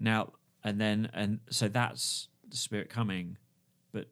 [0.00, 0.32] Now,
[0.64, 3.36] and then, and so that's the Spirit coming,
[3.92, 4.08] but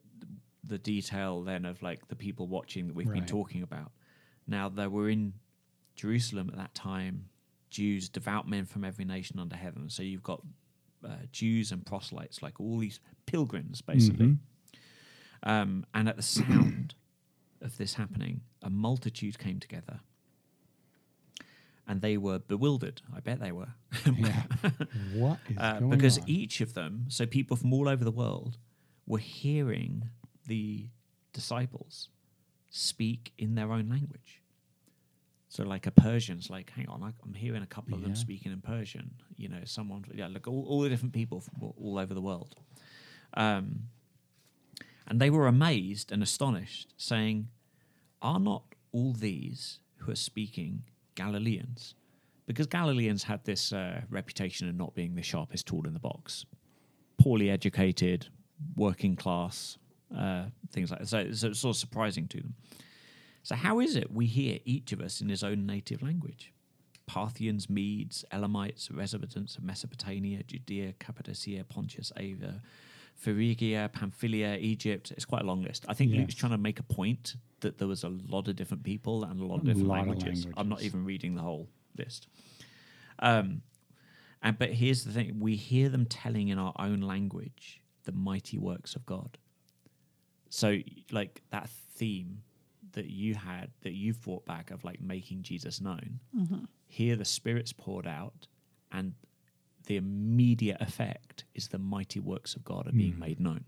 [0.63, 3.91] the detail then of like the people watching that we've been talking about.
[4.47, 5.33] Now, they were in
[5.95, 7.25] Jerusalem at that time,
[7.69, 9.89] Jews, devout men from every nation under heaven.
[9.89, 10.41] So you've got
[11.05, 14.25] uh, Jews and proselytes, like all these pilgrims, basically.
[15.43, 16.95] Um, and at the sound
[17.61, 19.99] of this happening, a multitude came together.
[21.89, 23.01] And they were bewildered.
[23.15, 23.69] I bet they were.
[24.13, 24.43] yeah
[25.13, 26.25] what is Uh, going because on?
[26.27, 28.57] each of them, so people from all over the world,
[29.05, 30.09] were hearing
[30.47, 30.89] the
[31.33, 32.09] disciples
[32.69, 34.41] speak in their own language.
[35.49, 38.59] So, like a Persian's, like, hang on, I'm hearing a couple of them speaking in
[38.59, 39.11] Persian.
[39.37, 42.21] You know, someone, yeah, look, all, all the different people from all, all over the
[42.21, 42.55] world.
[43.33, 43.83] Um,
[45.07, 47.47] and they were amazed and astonished, saying,
[48.27, 50.83] Are not all these who are speaking
[51.15, 51.95] Galileans?
[52.45, 56.45] Because Galileans had this uh, reputation of not being the sharpest tool in the box,
[57.17, 58.27] poorly educated,
[58.75, 59.77] working class,
[60.13, 61.07] uh, things like that.
[61.07, 62.55] So, so it's sort of surprising to them.
[63.43, 66.51] So, how is it we hear each of us in his own native language?
[67.05, 72.61] Parthians, Medes, Elamites, residents of Mesopotamia, Judea, Cappadocia, Pontus, Asia,
[73.17, 75.11] Phrygia, Pamphylia, Egypt.
[75.11, 75.85] It's quite a long list.
[75.89, 76.19] I think Yes.
[76.19, 79.41] Luke's trying to make a point that there was a lot of different people and
[79.41, 80.45] a lot of different lot of languages.
[80.55, 82.27] I'm not even reading the whole list.
[83.19, 83.61] Um,
[84.43, 88.57] and but here's the thing: we hear them telling in our own language the mighty
[88.57, 89.37] works of God.
[90.49, 90.77] So,
[91.11, 92.43] like that theme
[92.93, 96.19] that you had, that you've brought back of like making Jesus known.
[96.85, 98.47] Here, the Spirit's poured out,
[98.91, 99.13] and
[99.87, 103.63] the immediate effect is the mighty works of God are being made known.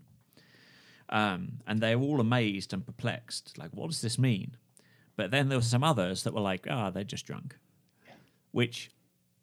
[1.08, 4.56] Um, and they're all amazed and perplexed, like, what does this mean?
[5.16, 7.56] But then there were some others that were like, ah, they're just drunk.
[8.52, 8.90] Which,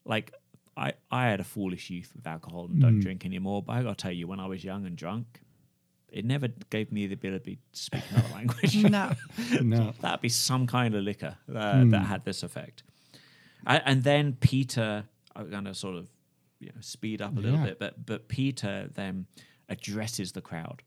[0.05, 0.33] like,
[0.77, 3.61] I, I had a foolish youth with alcohol and don't drink anymore.
[3.63, 5.41] But I got to tell you, when I was young and drunk,
[6.09, 8.75] it never gave me the ability to speak another language.
[8.77, 9.11] No.
[9.61, 9.93] No.
[9.99, 12.83] That'd be some kind of liquor uh, that had this effect.
[13.65, 15.03] And, and then Peter,
[15.35, 16.07] I'm going to sort of
[16.59, 17.65] you know, speed up a little Yeah.
[17.65, 19.27] bit, but but Peter then
[19.69, 20.81] addresses the crowd,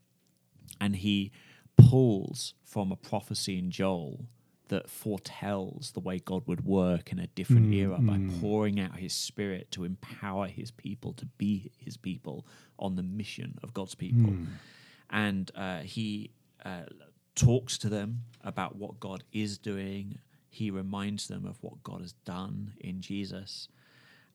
[0.81, 1.31] and he
[1.77, 4.27] pulls from a prophecy in Joel
[4.69, 9.13] that foretells the way God would work in a different era by pouring out His
[9.13, 12.47] Spirit to empower His people to be His people
[12.79, 14.33] on the mission of God's people,
[15.11, 16.31] and uh, he
[16.65, 16.83] uh,
[17.35, 20.19] talks to them about what God is doing.
[20.49, 23.69] He reminds them of what God has done in Jesus,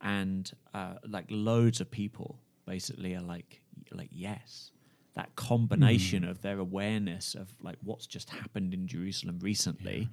[0.05, 4.71] and uh, like loads of people basically are like, like yes,
[5.15, 10.07] that combination of their awareness of like what's just happened in Jerusalem recently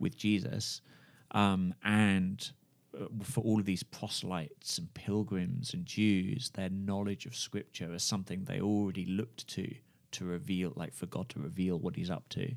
[0.00, 0.82] with Jesus,
[1.30, 2.50] um, and
[3.00, 8.02] uh, for all of these proselytes and pilgrims and Jews, their knowledge of Scripture is
[8.02, 9.72] something they already looked to
[10.12, 12.52] to reveal, like for God to reveal what He's up to.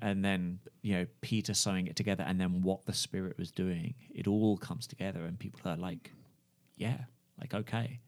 [0.00, 3.94] And then, you know, Peter sewing it together, and then what the Spirit was doing.
[4.14, 6.12] It all comes together, and people are like,
[6.76, 6.98] yeah,
[7.40, 8.00] like, okay.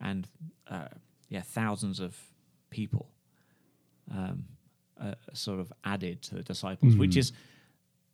[0.00, 0.28] And,
[0.68, 0.88] uh,
[1.28, 2.16] yeah, thousands of
[2.70, 3.08] people
[4.14, 4.44] um,
[5.00, 7.32] uh, sort of added to the disciples, which is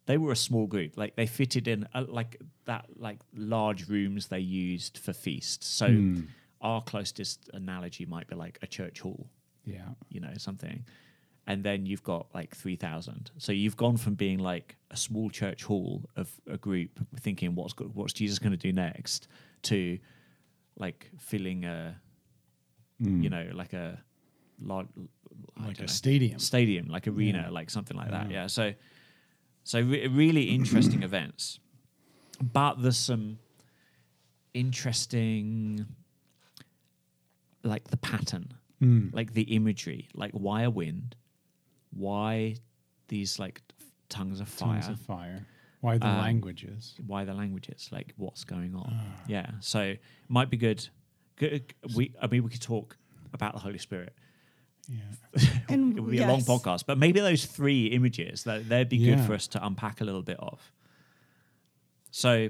[0.06, 0.96] they were a small group.
[0.96, 2.36] Like they fitted in uh, like
[2.66, 5.66] that, like large rooms they used for feasts.
[5.66, 6.14] So
[6.60, 9.28] our closest analogy might be like a church hall,
[9.64, 9.88] Yeah.
[10.08, 10.84] you know, something.
[11.46, 13.30] And then you've got like three thousand.
[13.38, 17.72] So you've gone from being like a small church hall of a group thinking what's
[17.72, 19.28] go- what's Jesus going to do next
[19.62, 19.98] to
[20.78, 21.96] like filling a
[22.98, 23.30] you mm.
[23.30, 23.98] know like a
[24.60, 24.86] large
[25.56, 26.38] Like a know, stadium.
[26.38, 28.30] stadium, like arena, like something like that.
[28.30, 28.46] Yeah.
[28.46, 28.74] So,
[29.64, 31.58] so re- really interesting events,
[32.40, 33.38] but there's some
[34.54, 35.86] interesting,
[37.64, 39.12] like the pattern, mm.
[39.14, 41.16] like the imagery, like a wind,
[41.92, 42.56] why
[43.08, 43.60] these like
[44.08, 45.46] tongues of fire, Tongues of fire.
[45.80, 46.94] Why the Um, languages?
[47.06, 48.94] why the languages, like what's going on.
[49.26, 49.50] Yeah.
[49.60, 50.86] So it might be good.
[51.36, 51.74] good.
[51.96, 52.96] We, I mean, we could talk
[53.32, 54.14] about the Holy Spirit
[54.88, 55.00] Yeah.
[55.68, 58.98] And it would be a long podcast, but maybe those three images that they'd be
[58.98, 60.60] good for us to unpack a little bit of.
[62.10, 62.48] So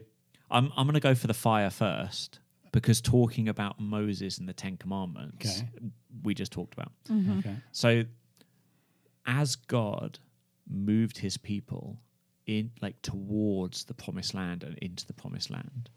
[0.50, 2.40] I'm I'm going to go for the fire first
[2.72, 5.68] because talking about Moses and the Ten Commandments Okay.
[6.22, 6.92] we just talked about.
[7.38, 7.54] Okay.
[7.72, 8.02] So
[9.26, 10.18] as God
[10.68, 11.98] moved his people
[12.46, 15.90] in like towards the promised land and into the promised land,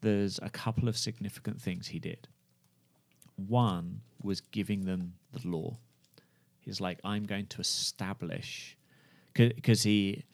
[0.00, 2.28] there's a couple of significant things he did.
[3.36, 5.78] One was giving them the law.
[6.60, 8.76] He's like, I'm going to establish,
[9.34, 10.24] because he,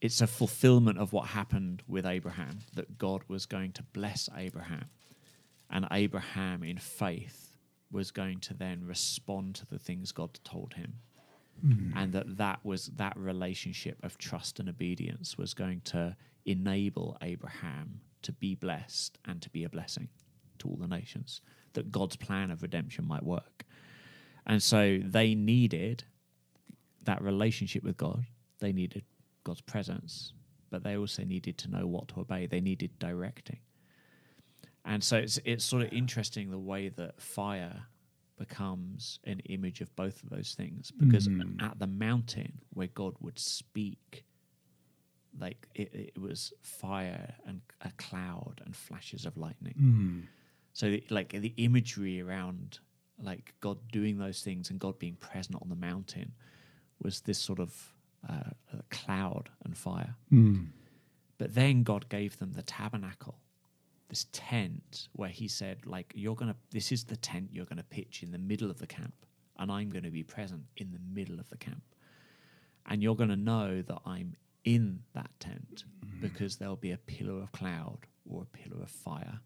[0.00, 4.86] it's a fulfillment of what happened with Abraham, that God was going to bless Abraham.
[5.70, 7.56] And Abraham, in faith,
[7.90, 10.94] was going to then respond to the things God told him.
[11.64, 11.92] Mm.
[11.96, 18.00] And that that was that relationship of trust and obedience was going to enable Abraham
[18.22, 20.08] to be blessed and to be a blessing
[20.58, 21.40] to all the nations.
[21.74, 23.64] That God's plan of redemption might work.
[24.46, 26.04] And so they needed
[27.04, 28.24] that relationship with God.
[28.58, 29.04] They needed
[29.44, 30.32] God's presence,
[30.70, 32.46] but they also needed to know what to obey.
[32.46, 33.58] They needed directing.
[34.84, 37.82] And so it's it's sort of interesting the way that fire
[38.44, 41.26] becomes an image of both of those things because
[41.68, 44.24] at the mountain where God would speak
[45.38, 50.22] like it, it was fire and a cloud and flashes of lightning Mm.
[50.72, 52.78] so like the imagery around
[53.22, 56.32] like God doing those things and God being present on the mountain
[57.04, 57.70] was this sort of
[58.28, 58.50] uh,
[58.90, 60.14] cloud and fire.
[60.32, 60.68] Mm.
[61.38, 63.36] But then God gave them the tabernacle,
[64.10, 68.22] this tent where He said, like, you're gonna, this is the tent you're gonna pitch
[68.22, 69.14] in the middle of the camp,
[69.58, 71.82] and I'm gonna be present in the middle of the camp,
[72.86, 75.84] and you're gonna know that I'm in that tent
[76.20, 79.40] because there'll be a pillar of cloud or a pillar of fire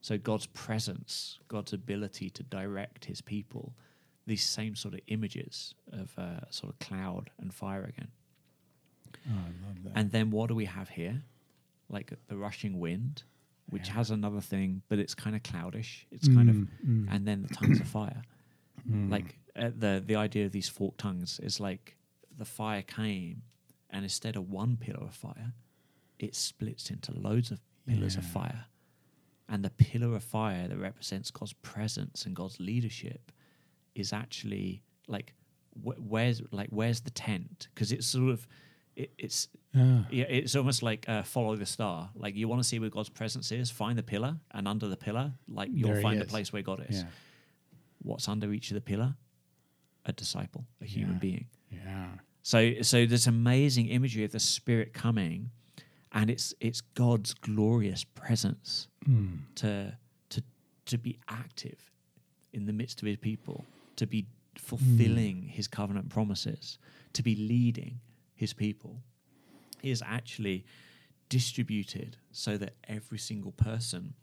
[0.00, 3.74] So God's presence, God's ability to direct His people,
[4.26, 8.08] these same sort of images of uh, sort of cloud and fire again.
[9.28, 9.92] Oh, I love that.
[9.94, 11.22] And then what do we have here?
[11.88, 13.22] Like the rushing wind,
[13.68, 13.94] which Yeah.
[13.94, 16.04] has another thing, but it's kind of cloudish.
[16.10, 17.06] It's kind of, Mm, mm.
[17.10, 18.22] and then the tongues of fire.
[18.88, 19.10] Mm.
[19.10, 21.96] Like uh, the the idea of these forked tongues is like
[22.36, 23.42] the fire came,
[23.90, 25.52] and instead of one pillar of fire,
[26.18, 28.66] it splits into loads of pillars of fire,
[29.48, 33.32] and the pillar of fire that represents God's presence and God's leadership
[33.94, 35.34] is actually like
[35.84, 38.46] wh- where's like where's the tent because it's sort of
[39.02, 42.10] it, it's Ah, yeah, it's almost like uh, follow the star.
[42.14, 44.96] Like you want to see where God's presence is, find the pillar, and under the
[44.96, 46.96] pillar, like you'll There find the place where God is.
[46.98, 47.08] yeah.
[48.02, 49.14] What's under each of the pillar?
[50.06, 51.18] A disciple, a human Yeah.
[51.28, 51.46] being.
[51.70, 52.08] Yeah.
[52.42, 55.50] So, so there's amazing imagery of the Spirit coming,
[56.12, 59.40] and it's it's God's glorious presence Mm.
[59.56, 59.96] to
[60.30, 60.42] to
[60.86, 61.78] to be active
[62.52, 63.64] in the midst of His people,
[63.96, 66.78] to be fulfilling His covenant promises,
[67.12, 68.00] to be leading
[68.38, 69.02] His people,
[69.82, 70.64] is actually
[71.28, 74.14] distributed so that every single person,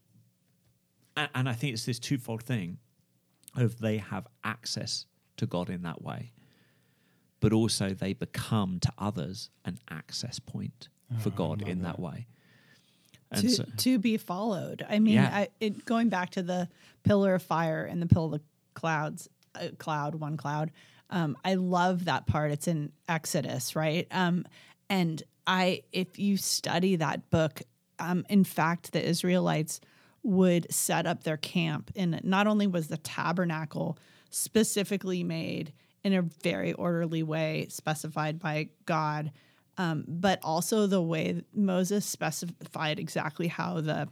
[1.17, 2.77] and, and I think it's this twofold thing
[3.57, 6.31] of they have access to God in that way,
[7.41, 10.87] but also they become to others an access point
[11.19, 11.99] for Oh, I God in that that.
[11.99, 12.27] way.
[13.31, 14.85] And to, so, to be followed.
[14.89, 15.29] I mean, Yeah.
[15.31, 16.69] I, it, going back to the
[17.03, 18.41] pillar of fire and the pillar of the
[18.75, 20.71] clouds, uh, cloud, one cloud.
[21.09, 22.51] Um, I love that part.
[22.51, 24.07] It's in Exodus, right?
[24.11, 24.45] Um,
[24.89, 27.61] and I, if you study that book,
[27.99, 29.79] um, in fact, the Israelites
[30.23, 33.97] would set up their camp, and not only was the tabernacle
[34.31, 35.71] specifically made
[36.03, 39.31] in a very orderly way, specified by God,
[39.77, 44.07] um, but also the way Moses specified exactly how the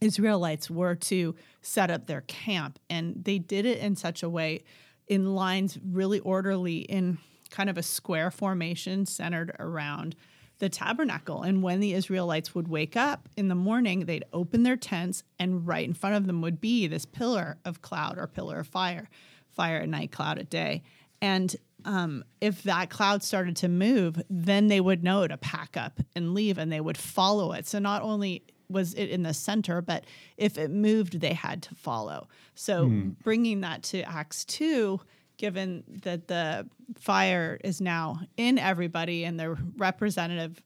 [0.00, 2.78] Israelites were to set up their camp.
[2.90, 4.64] And they did it in such a way,
[5.08, 7.18] in lines really orderly, in
[7.50, 10.16] kind of a square formation centered around
[10.58, 11.42] the tabernacle.
[11.42, 15.66] And when the Israelites would wake up in the morning, they'd open their tents, and
[15.66, 19.08] right in front of them would be this pillar of cloud or pillar of fire
[19.54, 20.82] fire at night, cloud at day.
[21.22, 26.00] And um, if that cloud started to move, then they would know to pack up
[26.16, 27.66] and leave and they would follow it.
[27.66, 30.04] So not only was it in the center, but
[30.36, 32.28] if it moved, they had to follow.
[32.54, 32.88] So
[33.22, 35.00] bringing that to Acts 2,
[35.36, 40.62] given that the fire is now in everybody and they're representative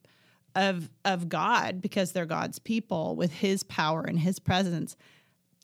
[0.55, 4.95] of of God because they're God's people with his power and his presence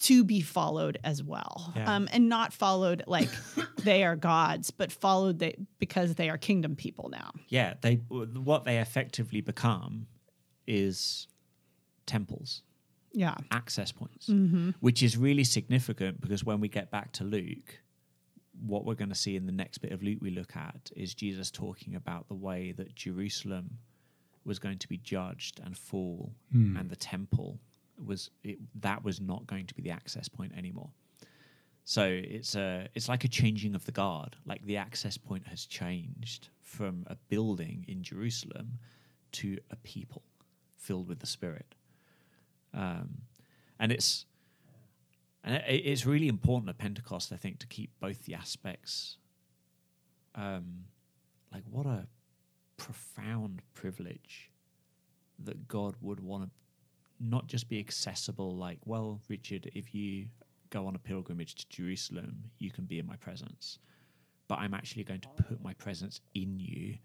[0.02, 1.74] to be followed as well.
[1.76, 1.96] Yeah.
[1.96, 3.30] Um, and not followed like
[3.84, 7.32] they are gods, but followed they, because they are kingdom people now.
[7.48, 10.08] yeah, they what they effectively become
[10.68, 11.28] is
[12.06, 12.62] temples,
[13.14, 13.36] Yeah.
[13.52, 14.72] access points, Mm-hmm.
[14.80, 17.82] which is really significant because when we get back to Luke,
[18.66, 21.14] what we're going to see in the next bit of Luke we look at is
[21.14, 23.80] Jesus talking about the way that Jerusalem
[24.46, 27.60] was going to be judged and fall, and the temple
[28.06, 30.90] was it, that was not going to be the access point anymore.
[31.84, 34.36] So it's a it's like a changing of the guard.
[34.46, 38.80] Like the access point has changed from a building in Jerusalem
[39.34, 40.24] to a people
[40.78, 41.75] filled with the Spirit.
[42.76, 43.22] Um,
[43.80, 44.26] and it's
[45.44, 49.18] and it, it's really important at Pentecost, I think, to keep both the aspects.
[50.34, 50.86] Um,
[51.54, 52.08] like what a
[52.78, 54.52] profound privilege
[55.40, 56.50] that God would want to
[57.20, 58.56] not just be accessible.
[58.56, 60.26] Like, well, Richard, if you
[60.70, 63.80] go on a pilgrimage to Jerusalem, you can be in my presence.
[64.48, 66.96] But I'm actually going to put my presence in you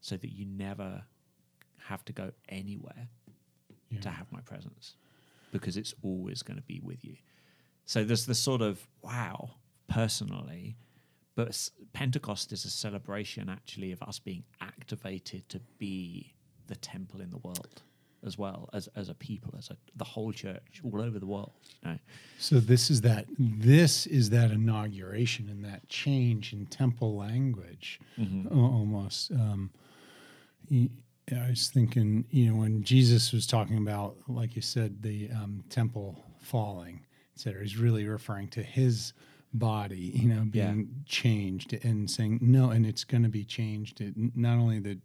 [0.00, 1.02] so that you never
[1.78, 3.08] have to go anywhere
[4.02, 4.94] to have my presence
[5.52, 7.16] because it's always going to be with you.
[7.84, 9.50] So there's the sort of wow,
[9.88, 10.76] personally,
[11.34, 16.34] but Pentecost is a celebration actually of us being activated to be
[16.66, 17.82] the temple in the world
[18.26, 21.52] as well as as a people, as a the whole church all over the world.
[21.84, 21.98] You know?
[22.38, 28.58] So this is that this is that inauguration and that change in temple language, Mm-hmm.
[28.58, 29.30] almost.
[29.30, 29.70] Um,
[31.32, 35.64] I was thinking, you know, when Jesus was talking about, like you said, the um,
[35.68, 37.04] temple falling,
[37.34, 39.12] etc., he's really referring to his
[39.52, 40.72] body, you know, Yeah.
[40.72, 44.00] being changed and saying no, and it's going to be changed.
[44.00, 44.98] It, not only the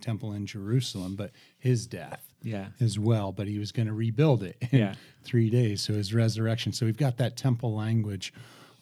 [0.00, 2.68] temple in Jerusalem, but his death Yeah.
[2.80, 4.94] as well, but he was going to rebuild it in Yeah.
[5.24, 5.82] three days.
[5.82, 6.72] So his resurrection.
[6.72, 8.32] So we've got that temple language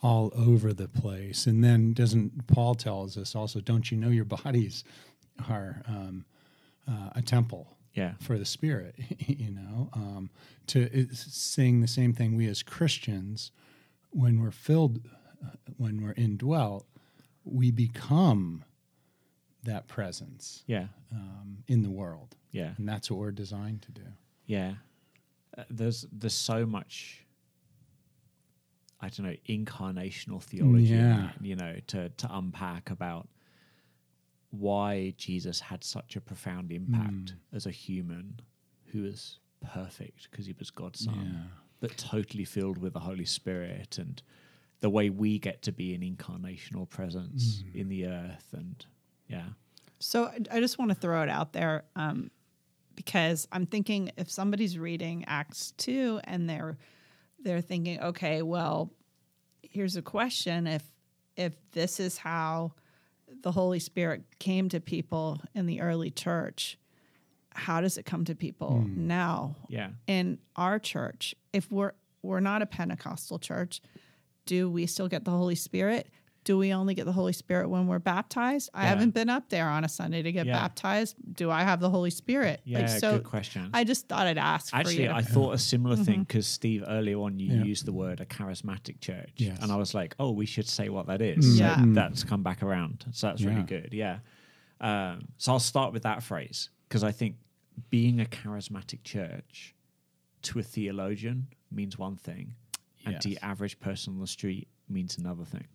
[0.01, 1.47] all over the place.
[1.49, 4.85] And then doesn't Paul tells us also, don't you know your bodies
[5.49, 6.25] are um,
[6.89, 8.15] uh, a temple Yeah.
[8.21, 8.95] for the Spirit.
[9.27, 10.31] You know, um,
[10.69, 12.35] to saying the same thing.
[12.37, 13.53] We as Christians,
[14.11, 15.01] when we're filled,
[15.45, 16.87] uh, when we're indwelt,
[17.45, 18.65] we become
[19.65, 20.89] that presence Yeah.
[21.13, 22.75] um, in the world, Yeah.
[22.79, 24.07] and that's what we're designed to do.
[24.47, 24.75] Yeah.
[25.57, 27.25] Uh, there's there's so much
[29.01, 31.31] I don't know, incarnational theology, Yeah.
[31.41, 33.29] you know, to to unpack about
[34.51, 38.41] why Jesus had such a profound impact as a human
[38.87, 39.39] who was
[39.75, 41.59] perfect because he was God's son, Yeah.
[41.81, 44.23] but totally filled with the Holy Spirit and
[44.81, 48.87] the way we get to be an incarnational presence in the earth and
[49.29, 49.49] yeah.
[49.99, 52.31] So I- I just want to throw it out there um,
[52.95, 56.79] because I'm thinking if somebody's reading Acts two and they're
[57.41, 58.93] they're thinking, okay, well,
[59.63, 60.83] here's a question: if
[61.37, 62.73] if this is how
[63.43, 66.79] the Holy Spirit came to people in the early church,
[67.51, 69.07] how does it come to people hmm.
[69.07, 69.91] now Yeah.
[70.07, 71.35] in our church?
[71.53, 73.81] If we're we're not a Pentecostal church,
[74.45, 76.09] do we still get the Holy Spirit?
[76.49, 78.71] Do we only get the Holy Spirit when we're baptized?
[78.73, 78.89] I Yeah.
[78.89, 80.55] haven't been up there on a Sunday to get Yeah.
[80.59, 81.15] baptized.
[81.35, 82.63] Do I have the Holy Spirit?
[82.65, 83.69] Yeah, so good question.
[83.75, 85.11] I just thought I'd ask for Actually, you.
[85.11, 87.65] I thought a similar thing because Steve, earlier on, you Yeah.
[87.65, 89.59] used the word a charismatic church, Yes.
[89.61, 91.85] and I was like, "Oh, we should say what that is." So Yeah.
[91.89, 93.05] that's come back around.
[93.13, 93.91] So that's really good.
[93.93, 94.21] Yeah.
[94.81, 97.37] Um, so I'll start with that phrase because I think
[97.91, 99.75] being a charismatic church
[100.41, 102.55] to a theologian means one thing,
[103.05, 105.67] and to the average person on the street means another thing.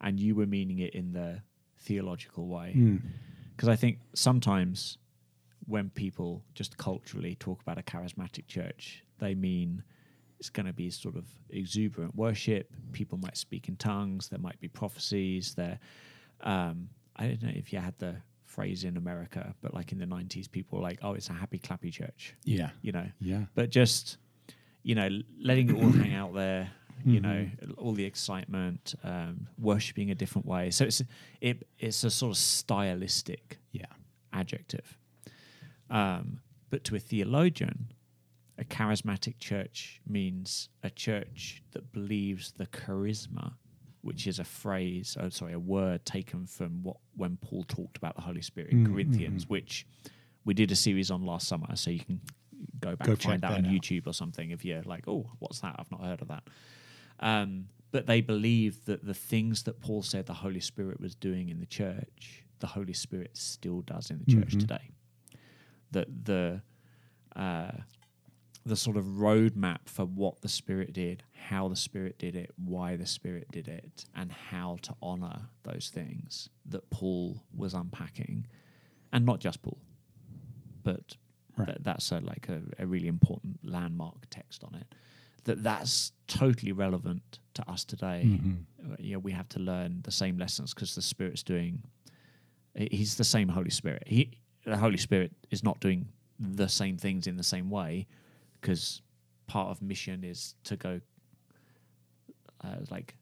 [0.00, 1.40] And you were meaning it in the
[1.78, 3.00] theological way Mm.
[3.54, 4.98] because I think sometimes
[5.66, 9.82] when people just culturally talk about a charismatic church, they mean
[10.38, 12.70] it's going to be sort of exuberant worship.
[12.92, 14.28] People might speak in tongues.
[14.28, 15.54] There might be prophecies.
[15.54, 15.78] There,
[16.42, 20.06] um, I don't know if you had the phrase in America, but like in the
[20.06, 22.70] '90s, people were like, "Oh, it's a happy clappy church," Yeah.
[22.82, 23.08] you know.
[23.20, 23.46] Yeah.
[23.54, 24.18] But just
[24.82, 25.08] you know,
[25.40, 26.70] letting it all hang out there.
[27.04, 27.46] You know,
[27.78, 30.70] all the excitement, um, worshiping a different way.
[30.70, 31.02] So it's
[31.40, 33.84] it it's a sort of stylistic Yeah.
[34.32, 34.98] adjective.
[35.90, 36.40] Um,
[36.70, 37.92] but to a theologian,
[38.58, 43.52] a charismatic church means a church that believes the charisma,
[44.02, 48.16] which is a phrase, oh, sorry, a word taken from what when Paul talked about
[48.16, 49.86] the Holy Spirit in Mm, Corinthians, which
[50.44, 52.20] we did a series on last summer, so you can
[52.80, 53.70] go back Go and find that on out.
[53.72, 55.76] YouTube or something if you're like, oh, what's that?
[55.78, 56.44] I've not heard of that.
[57.20, 61.48] Um, but they believe that the things that Paul said the Holy Spirit was doing
[61.48, 64.60] in the church, the Holy Spirit still does in the church Mhm.
[64.60, 64.90] today.
[65.92, 66.62] That the
[67.34, 67.72] uh,
[68.64, 72.96] the sort of roadmap for what the Spirit did, how the Spirit did it, why
[72.96, 78.46] the Spirit did it, and how to honor those things that Paul was unpacking,
[79.12, 79.78] and not just Paul,
[80.82, 81.16] but
[81.56, 81.68] Right.
[81.68, 84.92] that, that's a, like a, a really important landmark text on it.
[85.46, 88.22] That that's totally relevant to us today.
[88.26, 88.64] Mhm.
[88.92, 91.82] Uh, You know, we have to learn the same lessons because the Spirit's doing.
[92.74, 94.02] He's the same Holy Spirit.
[94.06, 94.30] He,
[94.64, 98.06] the Holy Spirit is not doing the same things in the same way
[98.60, 99.00] because
[99.46, 101.00] part of mission is to go
[102.64, 103.16] uh, like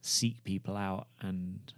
[0.00, 1.72] seek people out and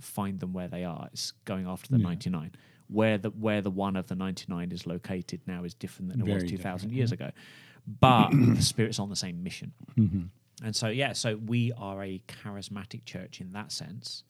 [0.00, 1.08] find them where they are.
[1.12, 2.04] It's going after the Yeah.
[2.08, 2.50] 99.
[2.88, 6.34] Where the where the one of the 99 is located now is different than it
[6.34, 6.58] was 2000
[6.88, 7.30] different, years ago.
[7.86, 9.72] But the spirit's on the same mission.
[9.96, 10.28] Mhm.
[10.62, 14.22] And so yeah, so we are a charismatic church in that sense.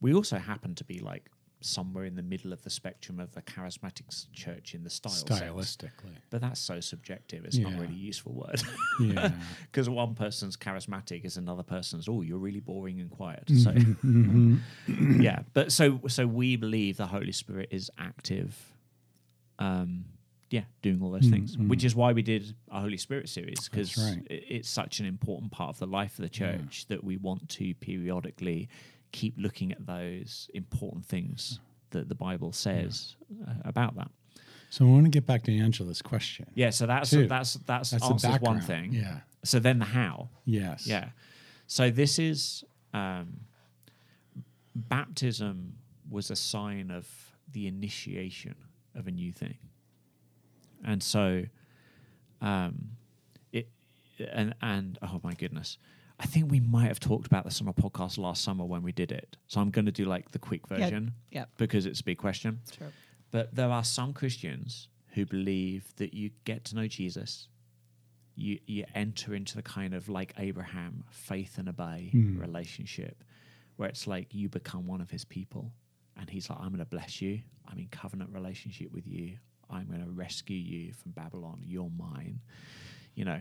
[0.00, 1.30] We also happen to be like
[1.62, 5.40] somewhere in the middle of the spectrum of a charismatic church in the style sense.
[5.42, 6.16] Stylistically.
[6.30, 7.44] But that's so subjective.
[7.44, 7.80] It's not Yeah.
[7.80, 8.62] really a useful word.
[8.98, 9.30] Yeah.
[9.70, 13.44] Because one person's charismatic is another person's, oh, you're really boring and quiet.
[13.48, 14.58] Mhm.
[14.88, 15.42] So yeah.
[15.52, 18.72] But so so we believe the Holy Spirit is active
[19.58, 20.06] um
[20.50, 21.56] yeah, doing all those things.
[21.56, 21.68] Mhm.
[21.68, 24.26] Which is why we did a Holy Spirit series, because right.
[24.28, 27.74] it's such an important part of the life of the church that we want to
[27.74, 28.68] periodically
[29.12, 34.10] keep looking at those important things that the Bible says uh, about that.
[34.70, 36.46] So I want to get back to Angela's question.
[36.54, 37.26] Yeah, so that's Two.
[37.26, 38.92] that's that's, That's answers one thing.
[38.92, 39.20] Yeah.
[39.44, 40.30] So then the how.
[40.44, 40.86] Yes.
[40.86, 41.10] Yeah.
[41.66, 43.40] So this is um,
[44.74, 45.74] baptism
[46.08, 47.08] was a sign of
[47.52, 48.54] the initiation
[48.94, 49.58] of a new thing,
[50.84, 51.44] and so
[52.40, 52.90] um,
[53.52, 53.68] it
[54.32, 55.78] and and oh my goodness.
[56.22, 58.92] I think we might have talked about this on a podcast last summer when we
[58.92, 59.38] did it.
[59.46, 61.48] So I'm going to do like the quick version Yep.
[61.56, 62.60] because it's a big question.
[62.76, 62.88] Sure.
[63.30, 67.48] But there are some Christians who believe that you get to know Jesus,
[68.36, 72.38] you you enter into the kind of like Abraham, faith and obey Hmm.
[72.38, 73.24] relationship,
[73.76, 75.72] where it's like you become one of his people,
[76.18, 77.40] and he's like, I'm going to bless you.
[77.66, 79.38] I'm in covenant relationship with you.
[79.70, 81.60] I'm going to rescue you from Babylon.
[81.62, 82.40] You're mine.
[83.14, 83.40] You know,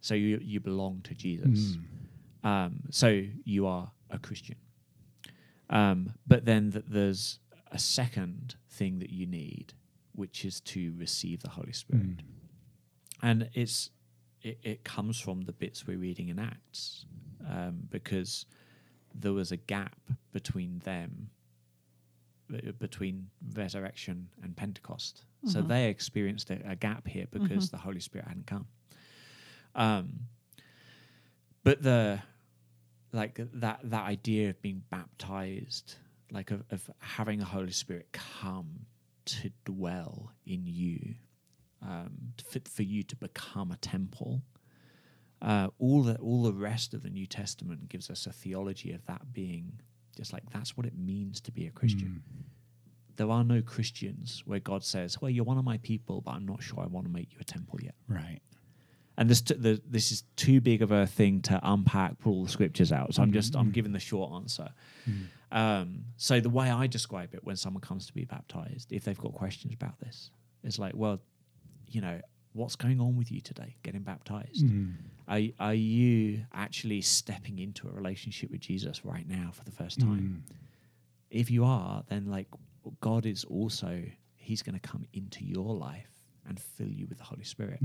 [0.00, 1.76] so you you belong to Jesus.
[2.44, 4.56] Um, so you are a Christian.
[5.70, 7.40] Um, but then th- there's
[7.70, 9.74] a second thing that you need,
[10.14, 12.06] which is to receive the Holy Spirit,
[13.22, 13.90] and it's
[14.42, 17.04] it, it comes from the bits we're reading in Acts,
[17.46, 18.46] um, because
[19.14, 19.98] there was a gap
[20.32, 21.30] between them,
[22.78, 25.24] between resurrection and Pentecost.
[25.44, 28.66] So they experienced a, a gap here because the Holy Spirit hadn't come.
[29.74, 30.20] Um,
[31.62, 32.20] but the
[33.12, 35.96] like that that idea of being baptized,
[36.30, 38.86] like of, of having the Holy Spirit come
[39.26, 41.14] to dwell in you,
[41.82, 44.42] um, for, for you to become a temple.
[45.40, 49.06] Uh, all the all the rest of the New Testament gives us a theology of
[49.06, 49.80] that being
[50.18, 52.22] just like that's what it means to be a Christian.
[52.28, 52.44] Mm.
[53.16, 56.44] There are no Christians where God says, "Well, you're one of my people, but I'm
[56.44, 58.40] not sure I want to make you a temple yet." Right.
[59.16, 62.44] and this t- the, this is too big of a thing to unpack, pull all
[62.44, 63.14] the scriptures out.
[63.14, 63.34] So I'm mm-hmm.
[63.34, 63.72] just I'm mm-hmm.
[63.72, 64.68] giving the short answer.
[65.08, 65.58] Mm-hmm.
[65.58, 69.18] Um, so the way I describe it when someone comes to be baptized, if they've
[69.18, 70.30] got questions about this,
[70.62, 71.20] is like, well,
[71.86, 72.20] you know,
[72.52, 74.64] what's going on with you today, getting baptized?
[75.28, 80.00] Are are you actually stepping into a relationship with Jesus right now for the first
[80.00, 80.44] time?
[81.30, 82.48] If you are, then like
[83.00, 84.02] God is also
[84.36, 86.08] He's going to come into your life
[86.48, 87.80] and fill you with the Holy Spirit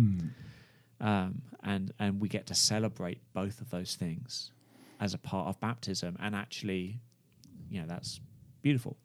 [1.02, 4.52] um, and and we get to celebrate both of those things
[5.02, 7.02] as a part of baptism, and actually,
[7.70, 8.22] you know, that's
[8.62, 8.96] beautiful.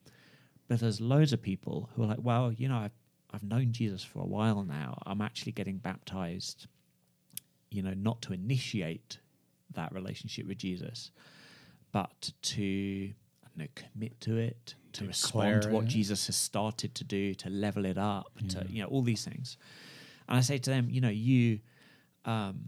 [0.69, 2.93] But there's loads of people who are like, well, you know, I've
[3.33, 5.03] I've known Jesus for a while now.
[5.07, 6.69] I'm actually getting baptized,
[7.71, 9.19] you know, not to initiate
[9.75, 11.11] that relationship with Jesus,
[11.93, 13.13] but to
[13.45, 15.89] I don't know, commit to it, to respond to what it.
[15.89, 19.57] Jesus has started to do, to level it up, to you know, all these things.
[20.29, 21.61] And I say to them, you know, you
[22.25, 22.61] um,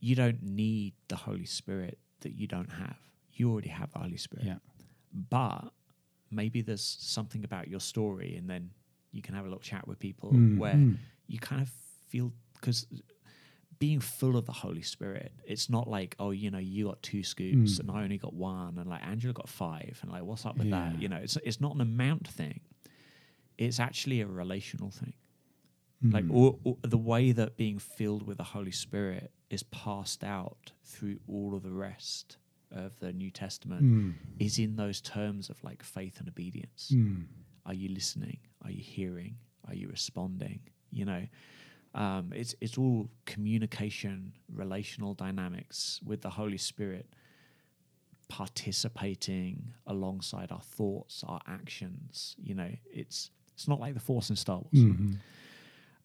[0.00, 2.96] you don't need the Holy Spirit that you don't have.
[3.32, 4.46] You already have the Holy Spirit.
[4.46, 4.58] Yeah.
[5.12, 5.72] But
[6.30, 8.70] maybe there's something about your story, and then
[9.12, 10.96] you can have a little chat with people Mm, where mm.
[11.26, 11.70] you kind of
[12.08, 12.86] feel because
[13.78, 17.22] being full of the Holy Spirit, it's not like, oh, you know, you got two
[17.22, 17.80] scoops Mm.
[17.80, 20.68] and I only got one, and like Angela got five, and like, what's up with
[20.68, 20.90] Yeah.
[20.92, 21.02] that?
[21.02, 22.60] You know, it's it's not an amount thing.
[23.58, 25.14] It's actually a relational thing.
[26.02, 26.32] Like Mm.
[26.34, 31.20] all, all- the way that being filled with the Holy Spirit is passed out through
[31.26, 32.36] all of the rest
[32.70, 34.14] of the New Testament Mm.
[34.38, 36.90] is in those terms of like faith and obedience.
[36.92, 37.26] Mm.
[37.64, 38.38] Are you listening?
[38.62, 39.38] Are you hearing?
[39.66, 40.60] Are you responding?
[40.90, 41.26] You know,
[41.94, 47.06] um, it's it's all communication, relational dynamics with the Holy Spirit
[48.28, 52.34] participating alongside our thoughts, our actions.
[52.42, 54.72] You know, it's it's not like the Force in Star Wars.
[54.84, 55.18] Mhm.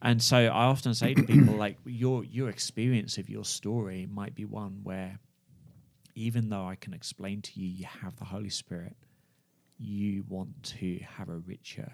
[0.01, 4.35] And so I often say to people, like your your experience of your story might
[4.35, 5.19] be one where,
[6.15, 8.95] even though I can explain to you, you have the Holy Spirit,
[9.77, 11.91] you want to have a richer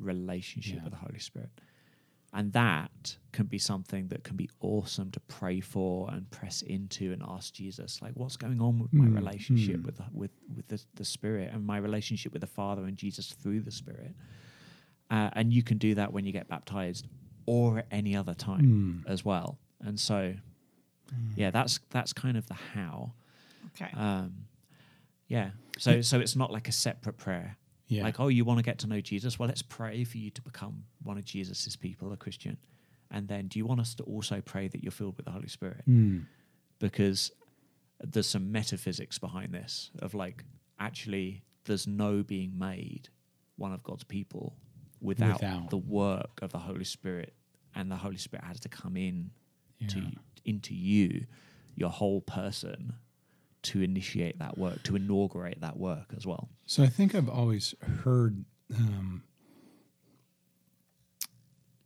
[0.00, 0.82] relationship Yeah.
[0.84, 1.50] with the Holy Spirit,
[2.32, 7.12] and that can be something that can be awesome to pray for and press into
[7.12, 9.84] and ask Jesus, like, what's going on with my Mm, relationship mm.
[9.84, 13.32] with the, with with the, the Spirit and my relationship with the Father and Jesus
[13.32, 14.14] through the Spirit.
[15.10, 17.06] Uh, and you can do that when you get baptized
[17.46, 19.10] or at any other time Mm.
[19.10, 19.58] as well.
[19.80, 20.34] And so,
[21.34, 23.12] yeah, that's that's kind of the how.
[23.74, 23.90] Okay.
[23.94, 24.46] Um,
[25.26, 25.50] yeah.
[25.78, 27.56] So so it's not like a separate prayer.
[27.90, 28.04] Yeah.
[28.04, 29.38] Like, oh, you want to get to know Jesus?
[29.38, 32.56] Well, let's pray for you to become one of Jesus's people, a Christian.
[33.10, 35.48] And then, do you want us to also pray that you're filled with the Holy
[35.48, 35.82] Spirit?
[35.88, 36.26] Mm.
[36.78, 37.32] Because
[38.00, 40.44] there's some metaphysics behind this of like,
[40.78, 43.08] actually, there's no being made
[43.56, 44.54] one of God's people
[45.00, 45.70] without, Without.
[45.70, 47.34] the work of the Holy Spirit,
[47.74, 49.32] and the Holy Spirit has to come in
[49.88, 50.02] to
[50.44, 51.26] into you,
[51.74, 52.94] your whole person,
[53.62, 56.48] to initiate that work, to inaugurate that work as well.
[56.66, 58.44] So I think I've always heard,
[58.74, 59.24] um,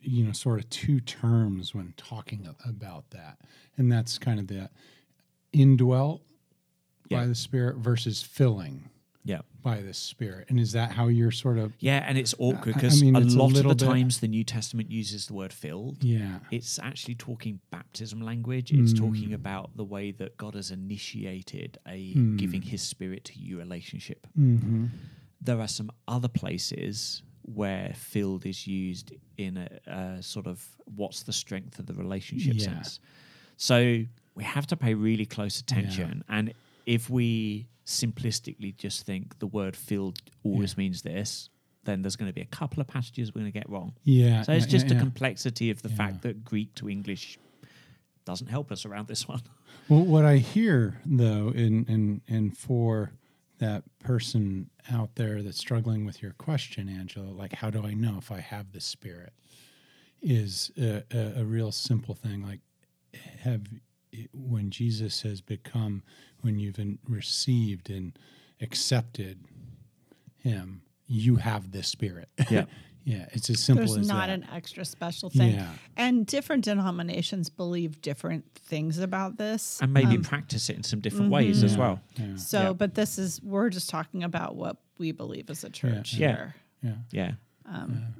[0.01, 3.39] you know, sort of two terms when talking about that,
[3.77, 4.71] and that's kind of the
[5.53, 6.23] indwelt
[7.11, 8.91] by the Spirit versus filling
[9.25, 9.41] Yeah.
[9.63, 10.49] by the Spirit.
[10.51, 11.73] And is that how you're sort of?
[11.81, 13.79] Yeah, and it's awkward I- I because mean, a it's a lot of the bit-
[13.79, 16.05] times the New Testament uses the word filled.
[16.05, 16.41] Yeah.
[16.51, 18.71] It's actually talking baptism language.
[18.73, 18.99] It's Mm.
[18.99, 22.37] talking about the way that God has initiated a Mm.
[22.39, 24.27] giving his spirit to you relationship.
[24.35, 24.87] hmm
[25.41, 31.23] There are some other places where filled is used in a, a sort of what's
[31.25, 32.65] the strength of the relationship Yeah.
[32.65, 33.01] sense.
[33.57, 34.05] So
[34.35, 36.25] we have to pay really close attention.
[36.29, 36.53] And
[36.87, 40.79] if we simplistically just think the word filled always Yeah.
[40.79, 41.49] means this,
[41.85, 43.93] then there's going to be a couple of passages we're going to get wrong.
[44.05, 44.43] Yeah.
[44.43, 47.39] So it's yeah, just yeah, complexity of the fact that Greek to English
[48.25, 49.43] doesn't help us around this one.
[49.87, 53.13] Well, what I hear though, in in and for
[53.59, 58.17] that person out there that's struggling with your question, Angela, like how do I know
[58.17, 59.35] if I have the Spirit?
[60.23, 62.43] Is a, a, a real simple thing.
[62.43, 62.61] Like,
[63.41, 63.61] have
[64.33, 66.03] when Jesus has become,
[66.41, 68.19] when you've received and
[68.61, 69.41] accepted
[70.39, 72.29] Him, you have the Spirit.
[72.51, 72.65] Yeah.
[73.05, 73.27] yeah.
[73.33, 74.33] It's as simple There's as not that.
[74.35, 75.55] an extra special thing.
[75.55, 75.69] Yeah.
[75.97, 79.81] And different denominations believe different things about this.
[79.83, 82.01] and maybe Um, practice it in some different ways as well.
[82.19, 82.37] Yeah.
[82.37, 82.73] so, yeah.
[82.73, 86.29] but this is, we're just talking about what we believe as a church Yeah.
[86.29, 86.55] here.
[86.83, 86.95] yeah.
[87.11, 87.33] Yeah.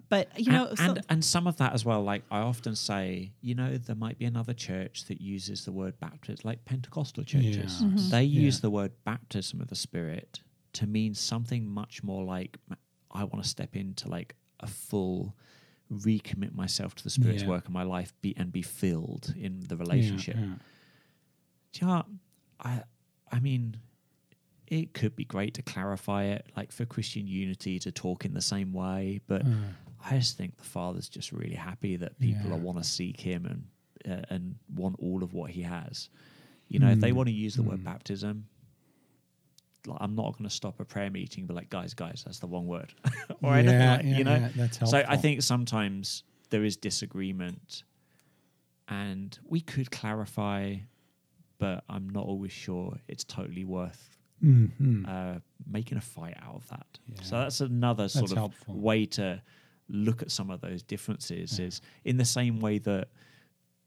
[0.09, 2.03] But, you know, and, so- and and some of that as well.
[2.03, 5.99] Like I often say, you know, there might be another church that uses the word
[6.01, 7.81] baptism, like Pentecostal churches.
[7.83, 7.89] Yeah.
[7.89, 8.11] Mm-hmm.
[8.11, 8.61] They use Yeah.
[8.63, 10.41] the word baptism of the Spirit
[10.75, 12.59] to mean something much more like
[13.11, 15.35] I want to step into like a full
[15.93, 17.49] recommit myself to the Spirit's Yeah.
[17.51, 20.37] work in my life, be and be filled in the Yeah, relationship.
[20.39, 20.55] yeah.
[21.73, 22.07] Do you know what?
[22.61, 22.83] I
[23.33, 23.77] I mean,
[24.67, 28.41] it could be great to clarify it, like for Christian unity to talk in the
[28.41, 29.51] same way, but Uh,
[30.07, 32.57] I just think the Father's just really happy that people Yeah.
[32.57, 33.65] want to seek Him and
[34.07, 36.11] uh, and want all of what He has.
[36.69, 37.85] You know, if they Mm, want to use the word mm.
[37.85, 38.47] baptism,
[39.87, 42.47] like, I'm not going to stop a prayer meeting be like, guys, guys, that's the
[42.49, 42.93] wrong word,
[43.43, 44.49] or anything like, yeah, you know.
[44.57, 47.83] yeah, so I think sometimes there is disagreement,
[48.89, 50.77] and we could clarify,
[51.59, 55.09] but I'm not always sure it's totally worth Mhm.
[55.09, 56.99] uh, making a fight out of that.
[57.23, 58.75] So that's another sort That's of helpful.
[58.79, 59.43] way to
[59.89, 61.59] look at some of those differences.
[61.59, 63.09] Is in the same way that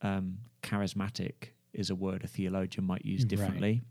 [0.01, 3.28] um, charismatic is a word a theologian might use Right.
[3.30, 3.82] differently.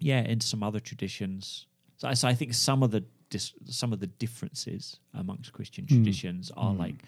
[0.00, 1.66] Yeah, in some other traditions.
[1.96, 5.84] So, I- so I think some of the dis- some of the differences amongst Christian
[5.86, 5.96] Hmm.
[5.96, 7.02] traditions are like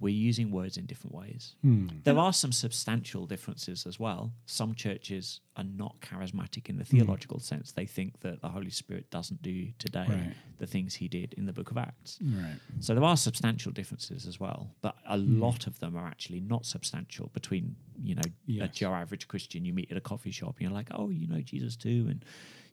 [0.00, 1.56] we're using words in different ways.
[1.64, 2.04] Mm.
[2.04, 4.32] There are some substantial differences as well.
[4.46, 6.98] Some churches are not charismatic in the Hmm.
[6.98, 7.72] theological sense.
[7.72, 10.34] They think that the Holy Spirit doesn't do today Right.
[10.58, 12.18] the things he did in the book of Acts.
[12.22, 12.60] Right.
[12.78, 15.40] So there are substantial differences as well, but a Hmm.
[15.40, 18.80] lot of them are actually not substantial between, you know, Yes.
[18.80, 21.40] your average Christian you meet at a coffee shop and you're like, oh, you know
[21.40, 22.06] Jesus too.
[22.08, 22.24] And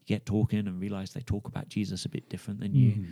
[0.02, 3.08] you get talking and realize they talk about Jesus a bit different than you.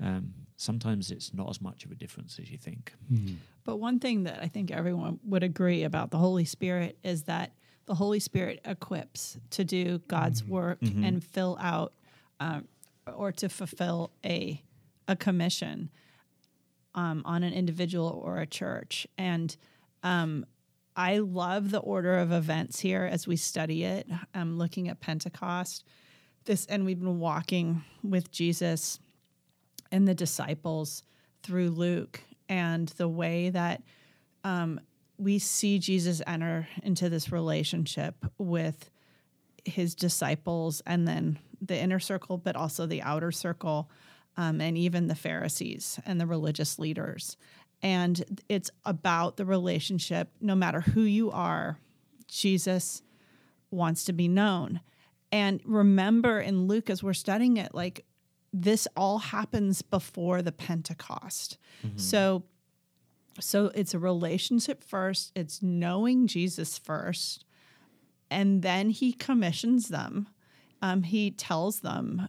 [0.00, 2.94] Um, sometimes it's not as much of a difference as you think.
[3.12, 3.36] Mhm.
[3.64, 7.52] But one thing that I think everyone would agree about the Holy Spirit is that
[7.86, 11.92] the Holy Spirit equips to do God's work and fill out
[12.40, 12.66] um,
[13.06, 14.62] or to fulfill a
[15.06, 15.90] a commission
[16.94, 19.06] um, on an individual or a church.
[19.18, 19.54] And
[20.02, 20.46] um,
[20.96, 24.08] I love the order of events here as we study it.
[24.32, 25.84] I'm looking at Pentecost.
[26.44, 28.98] This and we've been walking with Jesus
[29.94, 31.04] and the disciples
[31.44, 33.80] through Luke and the way that
[34.42, 34.80] um,
[35.18, 38.90] we see Jesus enter into this relationship with
[39.64, 43.88] his disciples and then the inner circle, but also the outer circle,
[44.36, 47.36] um, and even the Pharisees and the religious leaders.
[47.80, 51.78] And it's about the relationship, no matter who you are,
[52.26, 53.00] Jesus
[53.70, 54.80] wants to be known.
[55.30, 58.04] And remember in Luke, as we're studying it, like
[58.56, 61.58] this all happens before the Pentecost.
[61.96, 62.44] So
[63.40, 67.44] so it's a relationship first, it's knowing Jesus first,
[68.30, 70.28] and then he commissions them.
[70.80, 72.28] Um, he tells them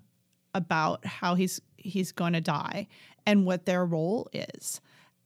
[0.56, 2.88] about how he's he's going to die
[3.28, 4.82] and what their role is,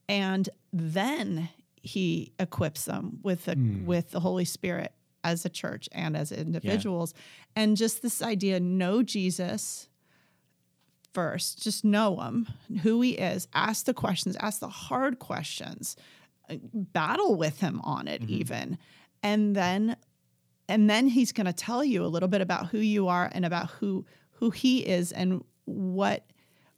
[0.06, 1.48] and then
[1.80, 4.92] he equips them with the with the Holy Spirit
[5.24, 7.14] as a church and as individuals,
[7.56, 9.88] and just this idea: know Jesus
[11.12, 12.48] first, just know him,
[12.82, 15.96] who he is, ask the questions, ask the hard questions,
[16.72, 18.34] battle with him on it mm-hmm.
[18.34, 18.78] even.
[19.22, 19.96] And then
[20.68, 23.44] and then he's going to tell you a little bit about who you are and
[23.44, 26.24] about who who he is and what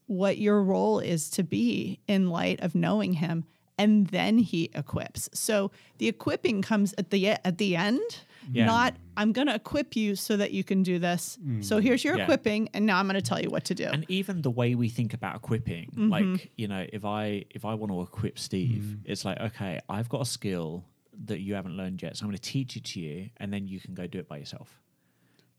[0.06, 3.44] what your role is to be in light of knowing him
[3.78, 5.28] and then he equips.
[5.32, 8.20] So the equipping comes at the at the end,
[8.50, 8.66] Yeah.
[8.66, 11.38] not I'm going to equip you so that you can do this.
[11.60, 12.22] So here's your Yeah.
[12.24, 13.84] equipping and now I'm going to tell you what to do.
[13.84, 16.08] and even the way we think about equipping Mm-hmm.
[16.08, 20.08] like you know if i if i want to equip steve it's like okay i've
[20.08, 20.84] got a skill
[21.26, 23.68] that you haven't learned yet so i'm going to teach it to you and then
[23.68, 24.80] you can go do it by yourself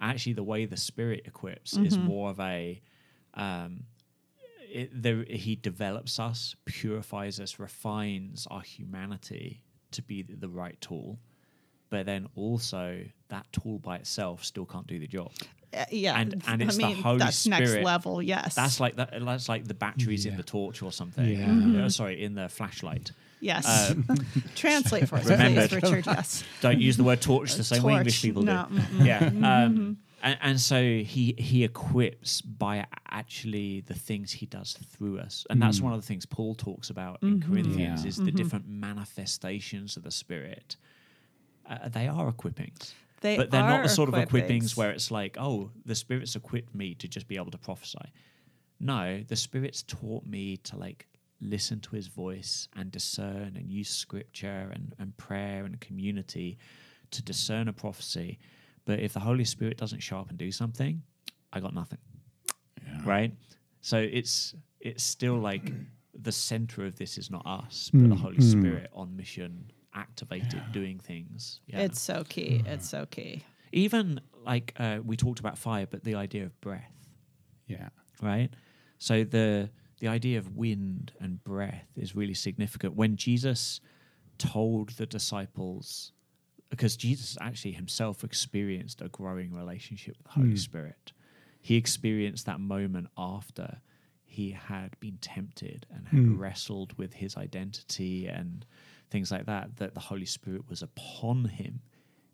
[0.01, 2.05] actually the way the spirit equips is Mm-hmm.
[2.07, 2.81] more of a
[3.35, 3.83] um
[4.71, 9.61] it, there, he develops us purifies us refines our humanity
[9.91, 11.19] to be the right tool
[11.93, 15.31] but then also that tool by itself still can't do the job
[15.73, 18.21] Uh, yeah, And- and it's I the mean, Holy that's next level.
[18.21, 19.09] Yes, That's like that.
[19.29, 21.25] That's like the batteries in the torch or something.
[21.27, 21.47] Yeah.
[21.47, 21.81] Mm-hmm.
[21.83, 23.11] Uh, sorry, in the flashlight.
[23.41, 23.65] yes.
[23.91, 24.05] Um,
[24.55, 25.69] Translate for us, remembered.
[25.71, 26.05] please, Richard.
[26.05, 28.75] Yes, Don't use the word torch the same way English people no, do.
[28.75, 29.05] mm-mm.
[29.05, 29.19] Yeah.
[29.49, 30.79] Um, and, and so
[31.13, 35.99] he he equips by actually the things he does through us, and that's one of
[36.01, 38.09] the things Paul talks about in Corinthians Yeah.
[38.09, 40.77] is the different manifestations of the Spirit.
[41.69, 42.93] Uh, they are equippings.
[43.21, 44.77] They but they're not the sort of equippings equippings.
[44.77, 48.11] where it's like, oh, the Spirit's equipped me to just be able to prophesy.
[48.79, 51.07] No, the Spirit's taught me to like
[51.39, 56.57] listen to his voice and discern and use scripture and, and prayer and community
[57.11, 58.39] to discern a prophecy.
[58.85, 61.01] But if the Holy Spirit doesn't show up and do something,
[61.53, 61.99] I got nothing.
[63.05, 63.31] Right?
[63.81, 65.71] So it's it's still like
[66.13, 70.99] the center of this is not us, but the Holy Spirit on mission, activated, doing
[70.99, 71.59] things.
[71.67, 71.81] Yeah.
[71.81, 72.63] it's so key.
[72.65, 72.89] It's mm.
[72.89, 73.43] so key.
[73.71, 76.91] even like uh, we talked about fire, but the idea of breath
[77.67, 77.89] Yeah.
[78.21, 78.49] right?
[78.97, 79.69] So the
[79.99, 82.95] the idea of wind and breath is really significant.
[82.95, 83.79] When Jesus
[84.37, 86.11] told the disciples,
[86.69, 90.55] because Jesus actually himself experienced a growing relationship with the Holy hmm.
[90.55, 91.13] Spirit,
[91.61, 93.79] he experienced that moment after
[94.25, 96.37] he had been tempted and had hmm.
[96.37, 98.65] wrestled with his identity and
[99.13, 99.65] things like that.
[99.77, 101.73] That the Holy Spirit was upon him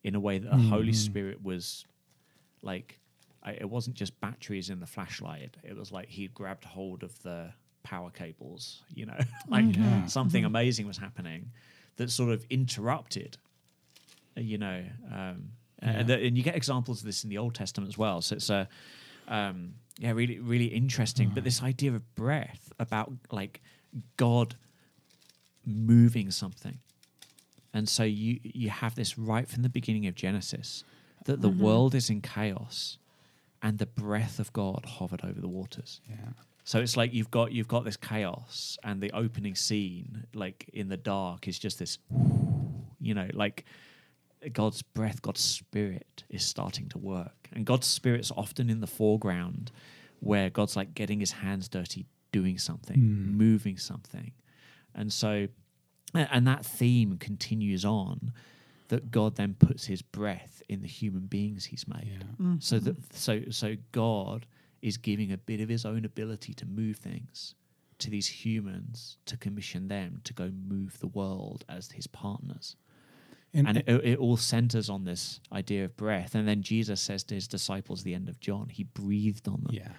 [0.03, 1.85] in a way that the Holy Spirit was
[2.61, 2.99] like
[3.43, 5.55] I, it wasn't just batteries in the flashlight.
[5.63, 7.53] It was like he grabbed hold of the
[7.83, 9.17] power cables you know?
[9.55, 10.05] Like Yeah.
[10.07, 11.51] something amazing was happening
[11.97, 13.37] that sort of interrupted
[14.37, 14.83] uh, you know
[15.19, 15.37] um,
[15.81, 18.21] and, the- and you get examples of this in the old testament as well.
[18.21, 18.67] So it's a
[19.27, 19.57] um,
[19.97, 21.31] yeah really really interesting.
[21.35, 23.61] But this idea of breath about like
[24.17, 24.55] god
[25.65, 26.79] moving something
[27.73, 30.83] and so you you have this right from the beginning of Genesis
[31.25, 31.63] that the mm-hmm.
[31.63, 32.97] world is in chaos
[33.61, 35.99] and the breath of God hovered over the waters.
[36.09, 36.15] Yeah.
[36.63, 40.89] So it's like you've got you've got this chaos and the opening scene like in
[40.89, 41.97] the dark is just this
[42.99, 43.65] you know like
[44.53, 47.49] God's breath, God's spirit is starting to work.
[47.51, 49.71] And God's spirit's often in the foreground
[50.21, 53.35] where God's like getting his hands dirty doing something, mm.
[53.35, 54.31] moving something.
[54.99, 55.47] And so
[56.13, 58.33] and that theme continues on
[58.89, 62.17] that God then puts his breath in the human beings he's made.
[62.17, 62.23] Yeah.
[62.33, 62.55] Mm-hmm.
[62.59, 64.45] So that so so God
[64.81, 67.55] is giving a bit of his own ability to move things
[67.99, 72.75] to these humans to commission them to go move the world as his partners.
[73.53, 76.35] And, And it, it all centers on this idea of breath.
[76.35, 79.73] And then Jesus says to his disciples, the end of John, he breathed on them
[79.73, 79.91] yeah.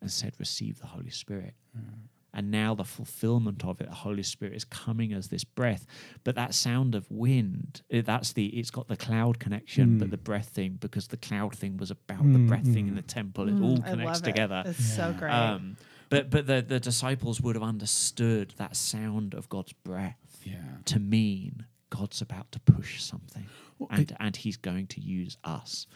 [0.00, 1.54] and said, Receive the Holy Spirit.
[1.76, 2.08] Mm.
[2.34, 5.84] And now the fulfillment of it, the Holy Spirit is coming as this breath.
[6.24, 10.16] But that sound of wind, eh, that's the it's got the cloud connection, but the
[10.16, 13.48] breath thing, because the cloud thing was about the breath thing in the temple.
[13.48, 14.26] It all Mm, I connects love it.
[14.32, 14.62] together.
[14.66, 15.30] It's so great.
[15.32, 15.76] Um,
[16.08, 20.60] but but the, the disciples would have understood that sound of God's breath Yeah.
[20.86, 23.44] to mean God's about to push something,
[23.78, 25.86] Well, and and He's going to use us.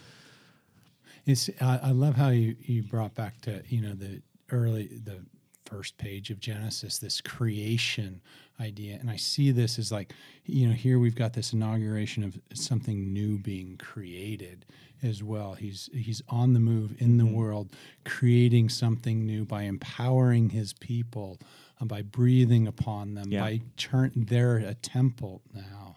[1.25, 5.25] It's I, I love how you, you brought back to you know the early the
[5.67, 8.21] first page of Genesis this creation
[8.61, 10.13] idea and I see this as like
[10.45, 14.65] you know here we've got this inauguration of something new being created
[15.03, 17.35] as well he's he's on the move in the Mm-hmm.
[17.35, 17.73] world
[18.05, 21.39] creating something new by empowering his people
[21.81, 23.41] uh, by breathing upon them Yeah.
[23.43, 25.97] by turn they're a temple now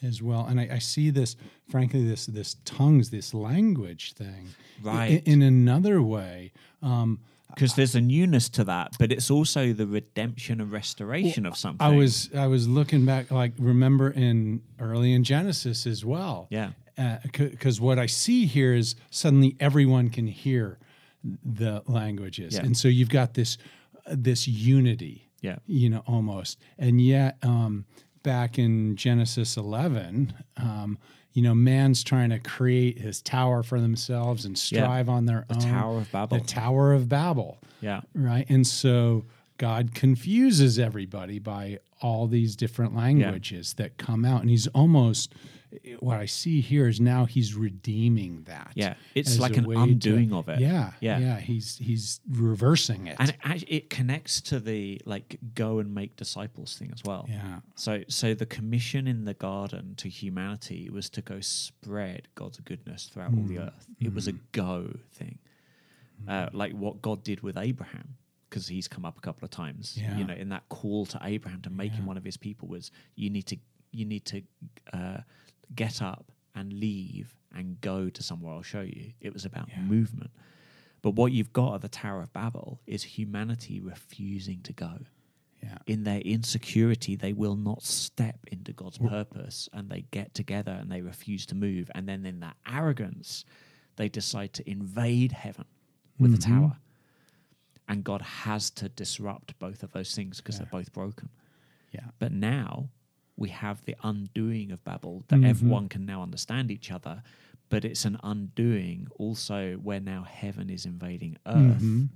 [0.00, 0.46] as well.
[0.46, 1.34] And I, I see this,
[1.68, 4.46] frankly, this this tongues, this language thing,
[4.80, 5.20] Right.
[5.26, 6.52] in, another way.
[6.82, 7.18] Um,
[7.54, 11.84] Because there's a newness to that, but it's also the redemption and restoration of something.
[11.86, 16.46] I was I was looking back, like remember in early in Genesis as well.
[16.50, 16.70] Yeah.
[17.32, 20.78] Because what I see here is suddenly everyone can hear
[21.44, 22.64] the languages, Yeah.
[22.64, 23.56] and so you've got this
[24.06, 25.24] this unity.
[25.40, 25.58] Yeah.
[25.66, 26.58] you know, almost.
[26.78, 27.84] And yet, um,
[28.24, 30.98] back in Genesis 11, um,
[31.38, 35.54] you know, man's trying to create his tower for themselves and strive on their The
[35.54, 35.60] own.
[35.60, 36.38] Tower of Babel.
[36.38, 37.60] The Tower of Babel.
[37.80, 38.00] Yeah.
[38.12, 38.44] Right.
[38.48, 39.24] And so
[39.56, 44.40] God confuses everybody by all these different languages that come out.
[44.40, 45.32] And he's almost,
[46.00, 48.72] what I see here is now he's redeeming that.
[48.74, 48.94] Yeah.
[49.14, 50.60] It's like an way to- undoing of it.
[50.60, 50.92] Yeah.
[51.00, 51.18] Yeah.
[51.18, 51.40] Yeah.
[51.40, 53.16] He's, he's reversing it.
[53.18, 57.26] And it, it connects to the like go and make disciples thing as well.
[57.28, 57.60] yeah.
[57.74, 63.10] So so the commission in the garden to humanity was to go spread God's goodness
[63.12, 63.48] throughout all Mm.
[63.48, 63.86] the earth.
[64.00, 65.38] It was a go thing.
[66.26, 68.16] Uh, like what God did with Abraham
[68.50, 69.96] because he's come up a couple of times.
[70.00, 70.16] Yeah.
[70.16, 72.90] You know, in that call to Abraham to make him one of his people was
[73.14, 73.56] you need to
[73.92, 74.42] you need to
[74.92, 75.18] uh,
[75.74, 79.12] get up and leave and go to somewhere I'll show you.
[79.20, 79.82] It was about Yeah.
[79.82, 80.30] movement.
[81.02, 85.06] But what you've got at the Tower of Babel is humanity refusing to go.
[85.62, 85.78] Yeah.
[85.86, 90.90] In their insecurity, they will not step into God's purpose and they get together and
[90.90, 91.90] they refuse to move.
[91.94, 93.44] And then in that arrogance,
[93.96, 95.64] they decide to invade heaven
[96.18, 96.60] with a mm-hmm.
[96.60, 96.76] tower.
[97.88, 100.64] And God has to disrupt both of those things because Yeah.
[100.64, 101.30] they're both broken.
[101.92, 102.10] Yeah.
[102.18, 102.90] But now
[103.38, 105.44] we have the undoing of Babel that Mhm.
[105.46, 107.22] everyone can now understand each other.
[107.70, 112.08] But it's an undoing also where now heaven is invading earth Mhm.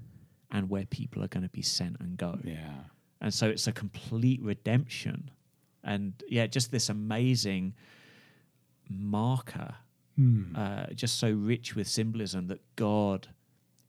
[0.50, 2.40] and where people are going to be sent and go.
[2.42, 2.84] Yeah.
[3.20, 5.30] And so it's a complete redemption.
[5.84, 7.74] And yeah, just this amazing
[8.88, 9.76] marker,
[10.16, 10.54] Hmm.
[10.56, 13.28] uh, just so rich with symbolism that God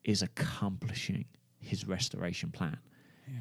[0.03, 1.25] is accomplishing
[1.59, 2.77] his restoration plan.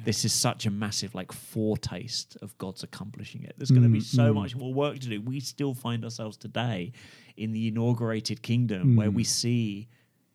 [0.05, 3.53] This is such a massive like foretaste of God's accomplishing it.
[3.57, 4.35] There's going to be Mm, so mm.
[4.35, 5.21] much more work to do.
[5.21, 6.91] We still find ourselves today
[7.37, 9.15] in the inaugurated kingdom where Mm.
[9.15, 9.87] we see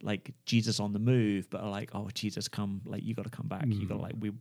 [0.02, 2.80] like Jesus on the move, but are like, oh Jesus, come!
[2.84, 3.66] Like you got to come back.
[3.66, 4.02] You got to Mm.
[4.02, 4.32] like we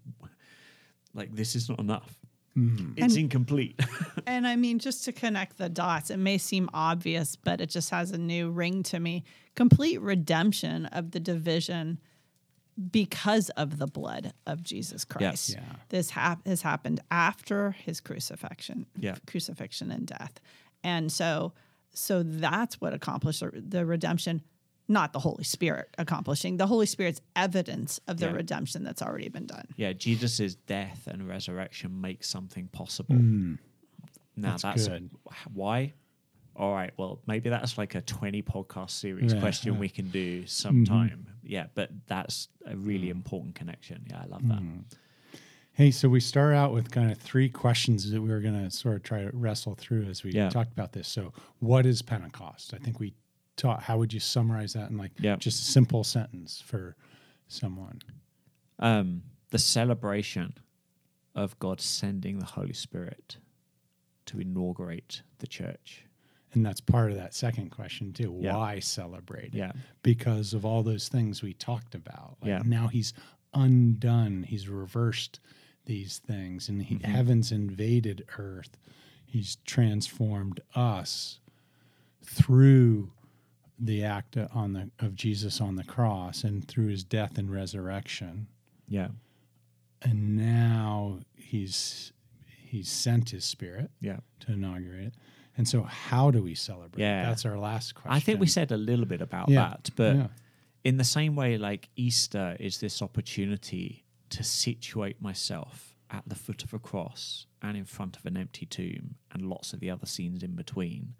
[1.13, 2.17] like this is not enough.
[2.55, 2.93] Mhm.
[2.97, 3.79] It's And- incomplete.
[4.27, 7.89] And I mean, just to connect the dots, it may seem obvious, but it just
[7.91, 9.23] has a new ring to me.
[9.55, 11.99] Complete redemption of the division
[12.91, 15.51] because of the blood of Jesus Christ.
[15.51, 15.63] Yeah.
[15.89, 19.15] This hap- has happened after his crucifixion, Yeah.
[19.25, 20.39] crucifixion and death,
[20.83, 21.53] and so
[21.93, 24.43] so that's what accomplished the- the redemption.
[24.87, 26.57] Not the Holy Spirit accomplishing.
[26.57, 28.33] The Holy Spirit's evidence of the Yeah.
[28.33, 29.65] redemption that's already been done.
[29.75, 33.15] yeah, Jesus' death and resurrection make something possible.
[33.15, 33.57] Mm.
[34.35, 35.09] Now That's that's, good.
[35.53, 35.93] why.
[36.57, 39.79] All right, well, maybe that's like a 20 podcast series Yeah, question yeah.
[39.79, 40.47] we can do mm-hmm.
[40.47, 41.27] sometime.
[41.43, 43.11] Yeah, but that's a really mm.
[43.11, 44.03] important connection.
[44.09, 44.57] Yeah, I love that.
[44.57, 44.79] Mm-hmm.
[45.73, 48.71] Hey, so we start out with kind of three questions that we were going to
[48.71, 50.49] sort of try to wrestle through as we Yeah.
[50.49, 51.07] talked about this.
[51.07, 52.73] So, what is Pentecost?
[52.73, 53.13] I think we
[53.55, 53.83] taught.
[53.83, 55.35] How would you summarize that in like Yeah.
[55.35, 56.95] just a simple sentence for
[57.47, 58.01] someone?
[58.79, 60.55] Um, the celebration
[61.35, 63.37] of God sending the Holy Spirit
[64.25, 66.06] to inaugurate the church.
[66.57, 68.35] And that's part of that second question too.
[68.41, 68.55] Yeah.
[68.55, 69.53] Why celebrate?
[69.53, 69.53] it?
[69.55, 69.71] Yeah.
[70.03, 72.37] because of all those things we talked about.
[72.41, 72.61] Like Yeah.
[72.65, 73.13] Now he's
[73.53, 74.43] undone.
[74.43, 75.39] He's reversed
[75.85, 77.11] these things, and he, Mm-hmm.
[77.11, 78.77] heaven's invaded earth.
[79.25, 81.39] He's transformed us
[82.23, 83.11] through
[83.79, 88.47] the act on the of Jesus on the cross and through his death and resurrection.
[88.89, 89.09] Yeah.
[90.01, 92.11] And now he's
[92.47, 94.17] he's sent his spirit Yeah.
[94.41, 95.13] to inaugurate it.
[95.57, 97.01] And so how do we celebrate?
[97.01, 97.25] Yeah.
[97.25, 98.11] That's our last question.
[98.11, 100.27] I think we said a little bit about Yeah, that, but yeah.
[100.83, 106.63] in the same way, like Easter is this opportunity to situate myself at the foot
[106.63, 110.05] of a cross and in front of an empty tomb and lots of the other
[110.05, 111.15] scenes in between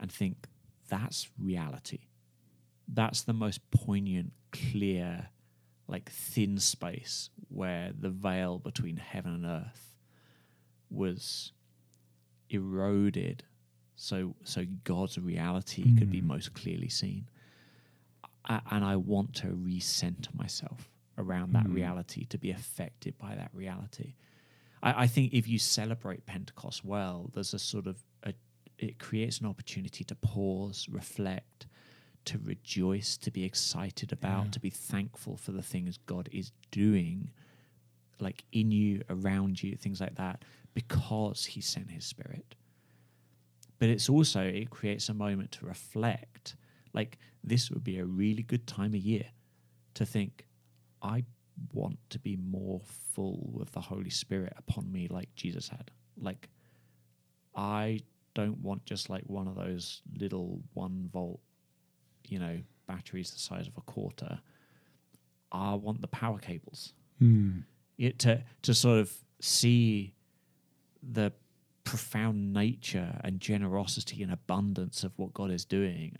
[0.00, 0.48] and think
[0.88, 2.00] that's reality.
[2.88, 5.28] That's the most poignant, clear,
[5.86, 9.94] like thin space where the veil between heaven and earth
[10.90, 11.52] was
[12.50, 13.44] eroded
[13.96, 16.28] so so God's reality could be hmm.
[16.28, 17.28] most clearly seen.
[18.44, 20.88] I, and I want to recenter myself
[21.18, 21.74] around that hmm.
[21.74, 24.14] reality to be affected by that reality.
[24.82, 28.34] I, I think if you celebrate Pentecost well, there's a sort of a,
[28.78, 31.66] it creates an opportunity to pause, reflect,
[32.26, 34.50] to rejoice, to be excited about, Yeah.
[34.52, 37.30] to be thankful for the things God is doing,
[38.20, 40.44] like in you, around you, things like that,
[40.78, 42.54] because He sent His Spirit.
[43.78, 46.54] But it's also it creates a moment to reflect.
[46.92, 49.26] Like this would be a really good time of year
[49.94, 50.46] to think
[51.02, 51.24] i
[51.72, 52.80] want to be more
[53.14, 55.90] full with the holy spirit upon me like jesus had.
[56.20, 56.48] Like
[57.56, 58.00] i
[58.34, 61.40] don't want just like one of those little one volt
[62.28, 64.40] you know batteries the size of a quarter.
[65.50, 66.94] I want the power cables.
[67.18, 67.60] Hmm.
[67.96, 70.14] it to to sort of see
[71.10, 71.32] the
[71.84, 76.16] profound nature and generosity and abundance of what God is doing,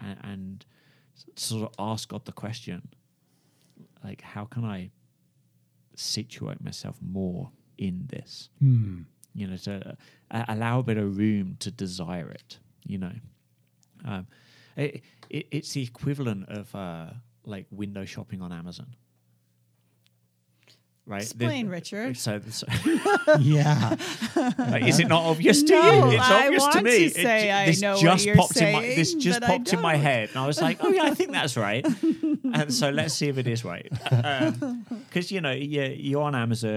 [0.00, 0.66] and, and
[1.36, 2.88] sort of ask God the question,
[4.02, 4.90] like, how can I
[5.94, 8.48] situate myself more in this?
[8.58, 9.02] Hmm.
[9.34, 9.96] You know, to
[10.30, 12.58] uh, allow a bit of room to desire it.
[12.84, 13.12] You know,
[14.04, 14.26] um,
[14.76, 17.10] it, it, it's the equivalent of uh,
[17.44, 18.94] like window shopping on Amazon.
[21.06, 21.22] Right?
[21.22, 22.16] Explain, Richard.
[22.16, 22.66] So, so
[23.40, 23.96] yeah.
[24.58, 26.16] like, is it not obvious to No, you?
[26.16, 26.90] It's I obvious want to me.
[26.90, 29.40] to It say ju- I this know what just you're popped in my this just
[29.42, 31.84] popped in my head, and I was like, oh yeah, I think that's right.
[32.54, 33.90] and so let's see if it is right.
[34.10, 36.70] Uh, um, because you know, you you're on Amazon,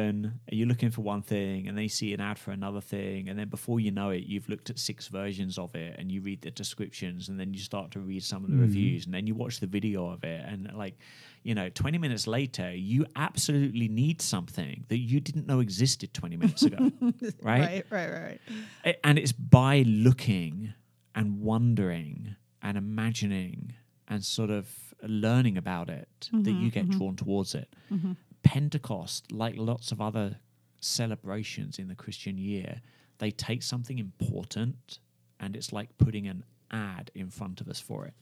[0.47, 3.29] and you're looking for one thing, and then you see an ad for another thing,
[3.29, 6.21] and then before you know it, you've looked at six versions of it, and you
[6.21, 8.61] read the descriptions, and then you start to read some of the mm.
[8.61, 10.97] reviews, and then you watch the video of it, and like.
[11.45, 16.37] You know, 20 minutes later, you absolutely need something that you didn't know existed 20
[16.37, 16.91] minutes ago.
[17.43, 17.85] right?
[17.91, 18.39] Right, right,
[18.83, 18.97] right.
[19.03, 20.73] And it's by looking
[21.13, 23.73] and wondering and imagining
[24.07, 24.67] and sort of
[25.03, 26.97] learning about it that mm-hmm, you get mm-hmm.
[26.97, 27.71] drawn towards it.
[27.91, 28.13] Mm-hmm.
[28.41, 30.39] Pentecost, like lots of other
[30.81, 32.81] celebrations in the Christian year,
[33.19, 34.97] they take something important
[35.39, 38.15] and it's like putting an ad in front of us for it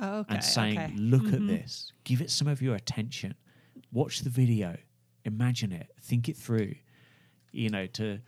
[0.00, 0.34] Oh, okay.
[0.34, 0.92] and saying, okay.
[0.96, 3.34] look at this, give it some of your attention,
[3.92, 4.76] watch the video,
[5.24, 6.74] imagine it, think it through,
[7.52, 8.20] you know, to.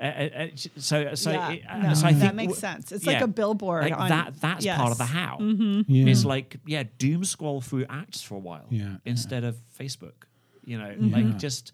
[0.00, 0.46] Uh, uh, uh,
[0.76, 2.92] so, so, yeah, it, uh, no, so I that makes w- sense.
[2.92, 3.82] It's yeah, like a billboard.
[3.82, 4.40] like on, that.
[4.40, 5.12] That's part of the yes.
[5.12, 5.38] how.
[5.40, 6.06] Yeah.
[6.10, 10.24] It's like yeah, doom scroll through Acts for a while Yeah, instead of Facebook.
[10.64, 11.14] You know, Mm-hmm.
[11.14, 11.72] like just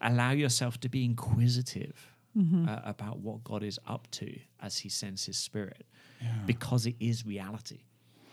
[0.00, 2.68] allow yourself to be inquisitive Mm-hmm.
[2.68, 5.86] uh, about what God is up to as He sends His Spirit,
[6.46, 7.80] because it is reality.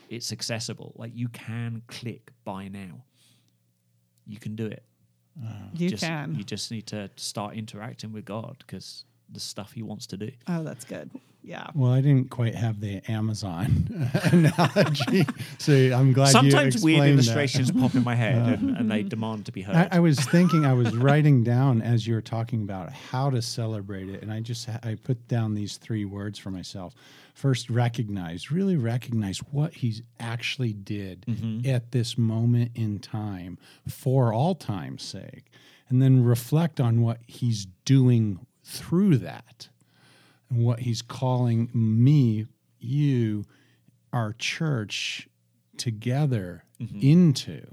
[0.09, 0.93] It's accessible.
[0.95, 3.03] Like you can click buy now.
[4.25, 4.83] You can do it.
[5.39, 5.79] Mm.
[5.79, 6.35] You just, can.
[6.35, 10.31] You just need to start interacting with God because the stuff He wants to do.
[10.47, 11.09] oh, that's good.
[11.43, 11.67] Yeah.
[11.75, 15.27] Well, I didn't quite have the Amazon analogy,
[15.57, 17.09] so I'm glad you Sometimes weird explained that.
[17.09, 19.75] illustrations pop in my head and, and they uh, demand to be heard.
[19.75, 23.41] I, I was thinking, I was writing down as you were talking about how to
[23.41, 26.95] celebrate it, and I just I put down these three words for myself.
[27.33, 31.67] First, recognize, really recognize what he actually did mm-hmm.
[31.69, 35.51] at this moment in time for all time's sake,
[35.89, 39.67] and then reflect on what he's doing through that,
[40.53, 42.47] and what he's calling me,
[42.79, 43.45] you,
[44.11, 45.27] our church
[45.77, 46.63] together
[47.01, 47.63] into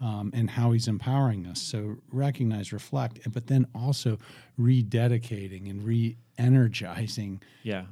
[0.00, 1.60] um, and how he's empowering us.
[1.60, 4.18] So recognize, reflect, but then also
[4.58, 7.84] rededicating and re-energizing yeah.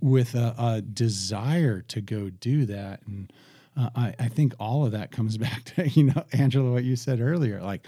[0.00, 3.00] with a, a desire to go do that.
[3.06, 3.32] And
[3.76, 6.96] uh, I, I think all of that comes back to you know, Angela, what you
[6.96, 7.60] said earlier.
[7.60, 7.86] Like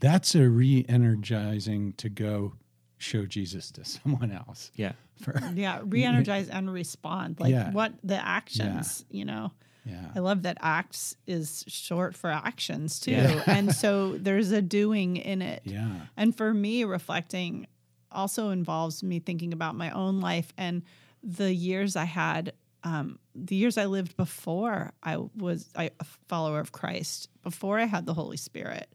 [0.00, 2.54] that's a re-energizing to go
[2.98, 4.70] show Jesus to someone else.
[4.74, 4.92] Yeah.
[5.22, 5.80] For Yeah.
[5.84, 7.40] Re energize and respond.
[7.40, 7.70] Like Yeah.
[7.72, 9.52] what the actions, you know.
[9.84, 13.12] yeah, I love that acts is short for actions too.
[13.12, 13.42] Yeah.
[13.46, 15.62] and so there's a doing in it.
[15.64, 17.66] yeah, And for me, reflecting
[18.10, 20.82] also involves me thinking about my own life and
[21.22, 22.52] the years I had,
[22.84, 27.84] um, the years I lived before I was I, a follower of Christ, before I
[27.84, 28.92] had the Holy Spirit,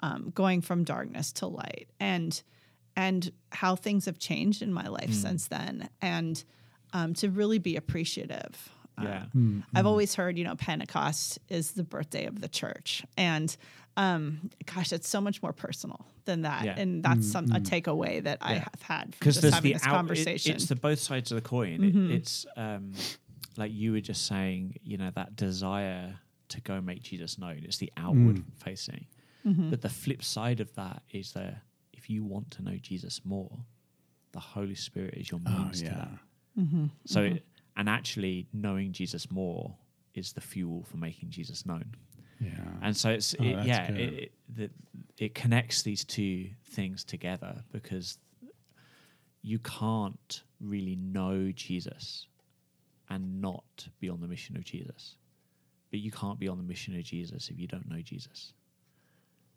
[0.00, 2.40] um, going from darkness to light, and
[2.96, 6.42] and how things have changed in my life since then, and
[6.92, 8.70] um, to really be appreciative.
[8.98, 9.78] Um, Yeah.
[9.78, 13.02] I've always heard, you know, Pentecost is the birthday of the church.
[13.16, 13.54] And
[13.96, 16.64] um, gosh, it's so much more personal than that.
[16.64, 16.74] Yeah.
[16.78, 19.78] And that's some a takeaway that I have had from because just there's having the
[19.78, 20.54] this out, it- conversation.
[20.54, 21.82] it's the both sides of the coin.
[21.82, 22.92] It- it's um,
[23.56, 26.18] like you were just saying, you know, that desire
[26.48, 27.62] to go make Jesus known.
[27.64, 29.06] It's the outward facing,
[29.44, 31.62] but the flip side of that is that
[32.02, 33.50] if you want to know Jesus more,
[34.32, 36.06] the Holy Spirit is your oh means to yeah,
[36.56, 36.90] that.
[37.04, 37.44] So, it-
[37.76, 39.74] and actually knowing Jesus more
[40.14, 41.94] is the fuel for making Jesus known.
[42.38, 42.50] yeah.
[42.82, 44.00] And so it's Oh, it, yeah, good.
[44.00, 44.70] it, it, the,
[45.18, 48.18] it connects these two things together because
[49.42, 52.26] you can't really know Jesus
[53.08, 55.16] and not be on the mission of Jesus.
[55.90, 58.52] But you can't be on the mission of Jesus if you don't know Jesus.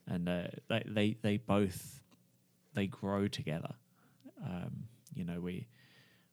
[0.07, 2.01] And uh, they, they they both
[2.75, 3.73] they grow together.
[4.45, 5.67] Um, you know, we,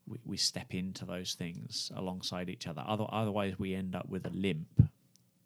[0.07, 2.83] we we step into those things alongside each other.
[2.87, 4.83] Other, otherwise, we end up with a limp,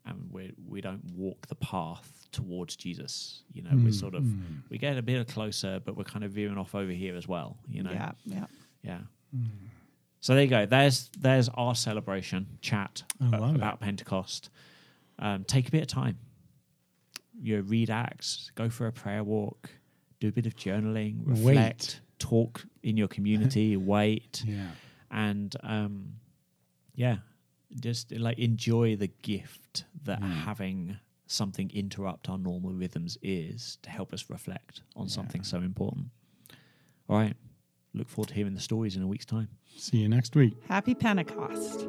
[0.06, 3.42] and we we don't walk the path towards Jesus.
[3.52, 4.24] You know, we're sort of
[4.70, 7.58] we get a bit closer, but we're kind of veering off over here as well.
[7.68, 8.46] You know, yeah, yeah.
[8.82, 8.98] yeah.
[10.20, 10.66] So there you go.
[10.66, 13.56] There's there's our celebration chat I a- love it.
[13.56, 14.50] about Pentecost.
[15.18, 16.18] Um, take a bit of time.
[17.40, 19.70] You know, read Acts, go for a prayer walk,
[20.20, 21.36] do a bit of journaling, Wait.
[21.46, 24.68] reflect, talk in your community, wait, Yeah.
[25.10, 26.14] and um,
[26.94, 27.16] yeah,
[27.80, 30.96] just like enjoy the gift that having
[31.26, 36.06] something interrupt our normal rhythms is to help us reflect on something so important.
[37.08, 37.34] All right.
[37.94, 39.48] Look forward to hearing the stories in a week's time.
[39.76, 40.54] See you next week.
[40.68, 41.86] Happy Pentecost.